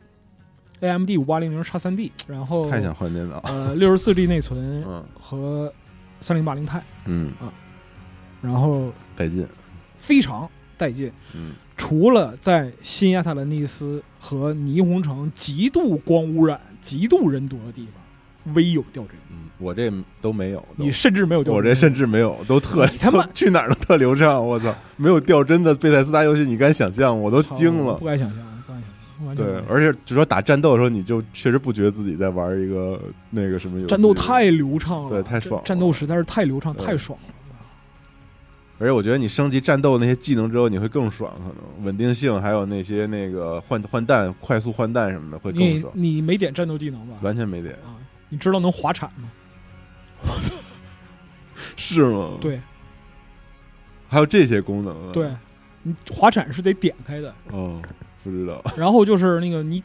[0.81, 3.39] AMD 五八零零叉三 D，然后太想换电脑。
[3.45, 5.73] 呃六十四 G 内存嗯和
[6.21, 7.51] 三零八零钛，嗯啊，
[8.41, 9.47] 然后带劲。
[9.95, 11.11] 非常带劲。
[11.33, 21.57] 嗯除了在新亚特兰蒂斯和霓虹城极度光污染、极度人多的地方，微有掉帧，嗯，我这都没有，你甚至没有掉帧。
[21.57, 24.45] 我这甚至没有，都特你他妈去哪儿都特流畅。
[24.45, 27.19] 我操，没有掉帧的贝塞斯达游戏，你敢想象？
[27.19, 28.05] 我都惊了不。
[28.05, 33.01] 敢想象，不敢想象，完全不对，而且就说打战斗的时候，你就确实不觉得自己在玩一个
[33.32, 33.89] 那个什么游戏。
[33.89, 37.34] 战斗太流畅了，对太爽了战斗实在是太流畅，太爽了。
[38.78, 45.93] 而且我觉得你升级战斗那些技能之后，你会更爽，可能稳定性还有那些那个换换弹、快速换弹什么的会更爽。
[45.95, 47.16] 你没点战斗技能吧？
[47.21, 47.95] 完全没点，啊，
[48.29, 49.29] 你知道能滑铲吗？
[51.78, 52.59] 是吗？，对
[54.09, 55.12] 还有这些功能啊？
[55.13, 55.29] 对，
[55.83, 57.82] 你滑铲是得点开的，哦，
[58.24, 58.62] 不知道。
[58.78, 59.83] 然后就是那个你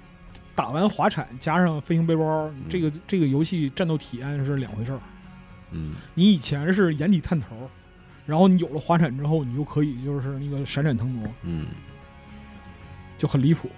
[0.55, 5.01] 打完滑铲加上飞行背包，这个这个游戏战斗体验是两回事儿。
[5.73, 7.71] 嗯你以前是眼底探头，
[8.31, 11.67] 然后你有了滑铲之后，你就可以就是那个闪闪腾挪，嗯，
[13.19, 13.69] 就很离谱。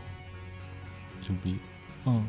[1.26, 1.56] 牛逼。
[2.04, 2.26] 嗯，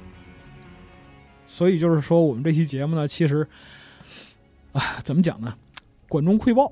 [1.45, 3.45] 所以就是说，我们这期节目呢，其实，
[4.72, 5.54] 啊，怎么讲呢？
[6.08, 6.72] 管中窥豹，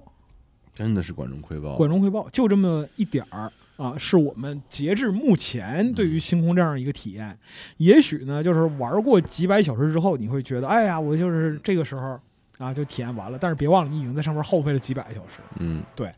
[0.74, 1.76] 真的是管中窥豹。
[1.76, 7.38] 管中窥豹，就这么一点儿啊，是我们截至目前对于星空这样一个体验。
[7.78, 12.20] 也许呢，就是玩过几百小时之后，你会觉得，哎呀，我就是这个时候
[12.62, 13.38] 啊，就体验完了。
[13.42, 15.40] 但是别忘了，你已经在上面耗费了几百个小时。
[15.60, 16.12] 嗯对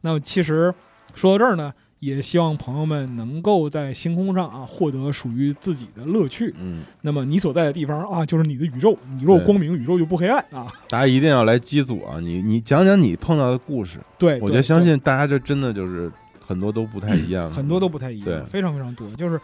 [0.00, 0.74] 那么其实
[1.14, 6.54] 说到这儿呢，也希望朋友们能够在星空上啊获得属于自己的乐趣。
[6.58, 10.70] 嗯，那么你所在的地方啊，就是你的宇宙，宇宙光明，宇宙就不黑暗啊。
[10.88, 12.20] 大家一定要来机组啊！
[12.20, 19.08] 你你讲讲你碰到的故事，对，我觉得相信大家这真的就是很多都不太一样，很多都不太一样，对非常非常多。
[19.12, 19.40] 就是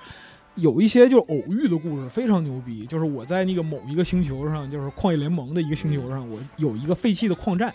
[0.60, 7.72] 有一些就是偶遇的故事非常牛逼，就是我在那个某一个星球上，就是矿业联盟的一个星球上，我有一个废弃的矿站，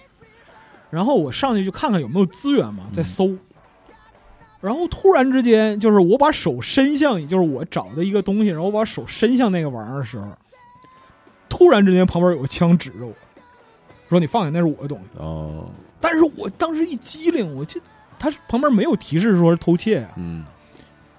[0.89, 3.37] 然后我上去就看看有没有资源嘛，在嗯搜。
[4.61, 10.27] 然后突然之间，就是我把手伸向，就是我找的一个东西，然后我把手伸向那个玩意儿的时候，
[11.47, 13.13] 突然之间旁边有个枪指着我，
[14.09, 15.19] 说你放下，那是我的东西。
[15.19, 15.69] 哦，
[16.01, 17.79] 但是我当时一机灵，我就
[18.17, 20.43] 他旁边没有提示说是偷窃呀、嗯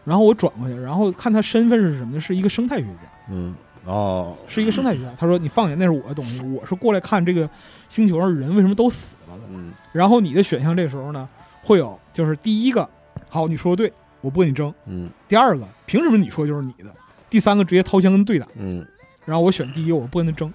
[0.06, 2.20] 然后我转过去，然后看他身份是什么呢？
[2.20, 3.54] 是一个生态学家，嗯，
[3.84, 5.12] 哦，是一个生态学家。
[5.18, 7.50] 他说你放下，那是我的东西，我是过来看这个
[7.88, 9.42] 星球上人为什么都死了的。
[9.50, 11.28] 嗯然后你的选项这时候呢，
[11.62, 12.88] 会有就是第一个，
[13.28, 14.72] 好，你说的对，我不跟你争。
[14.86, 16.94] 嗯第二个，凭什么你说就是你的？
[17.28, 18.46] 第三个，直接掏枪跟对打。
[18.54, 18.86] 嗯
[19.24, 20.54] 然后我选第一个，我不跟他争。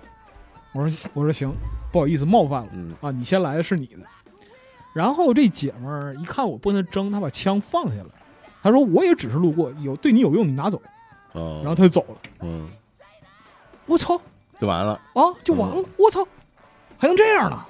[0.72, 1.53] 我说我说行，
[1.91, 3.98] 不好意思冒犯了嗯啊，你先来的是你的。
[4.94, 8.10] 然后这姐们儿一看我不跟他争，她把枪放下了。
[8.61, 10.81] 她说我也只是路过，有对你有用你拿走。
[11.33, 12.15] 哦，然后他就走了。
[12.41, 12.67] 嗯，
[13.85, 14.19] 我操
[14.59, 15.83] 就完了，啊，就完了！
[15.97, 16.27] 我操，
[16.97, 17.65] 还能这样呢？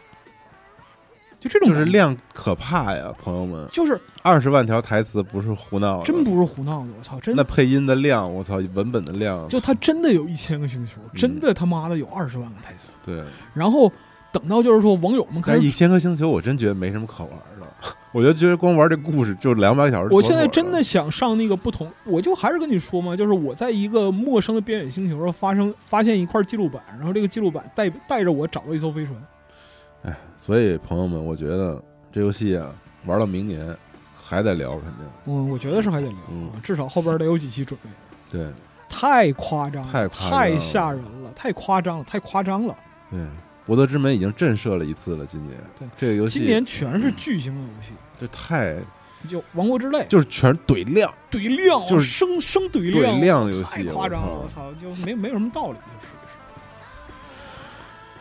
[1.39, 6.89] 就这种就是，量可怕呀，朋友们，就是二十万条台词不是胡闹的，真不是胡闹的。
[6.97, 12.93] 我操，真那配音的量，我操，文本的量，就他真的有一千个星球，嗯真的他妈的有二十万个台词。
[13.05, 13.23] 对。
[13.53, 13.91] 然后
[14.31, 17.60] 等到就是说网友们开但是一始，千颗星球，我真觉得没什么可玩的。
[18.12, 20.14] 我就觉得光玩这故事就两百个小时。
[20.14, 29.16] 我现在真的，想上那个不同，我就还是跟你说嘛，就是我在一个陌生的边远星球上发生发现一块记录板，然后这个记录板带带着我找到一艘飞船。
[30.03, 31.82] 哎，所以朋友们，我觉得
[32.12, 32.74] 这游戏啊，
[33.06, 33.76] 玩到明年
[34.22, 36.18] 还得聊，肯定嗯，我觉得是还得聊，
[36.62, 37.90] 至少后边得有几期准备。
[38.32, 38.48] 对
[38.90, 42.76] 太夸张了，太夸张了太吓人了，太夸张了，太夸张了。
[43.10, 43.20] 对。
[43.65, 48.75] 博德之门已经震慑了一次了，今年对这个游戏今年全是巨型的游戏，这太
[49.27, 56.17] 就《王国之泪》就是全怼量，怼量，就是生生怼量怼量，的游戏太夸张了，我我操，就没没有什么道理，属于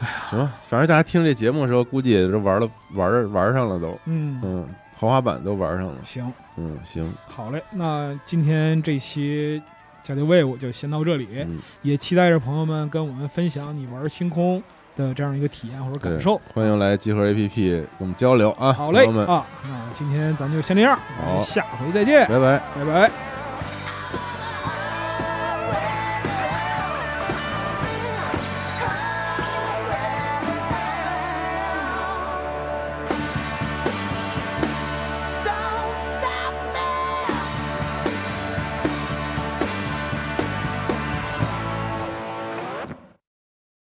[0.00, 0.06] 是。
[0.30, 9.62] 行吧，反正大家听这节目的时候，估计也是玩了玩玩上了都，嗯，嗯，豪华版都玩上了，行，嗯，行，好嘞，那今天这期
[10.02, 14.62] 家庭卫我就先到这里，嗯，也期待着朋友们跟我们分享你玩星空
[15.00, 16.40] 的这样一个体验或者感受。
[16.54, 22.60] 欢迎来集合 APP 跟我们交流啊，好嘞朋友们，啊，那今天咱就先这样，我们好下回再见，拜拜。
[22.76, 23.39] 拜拜。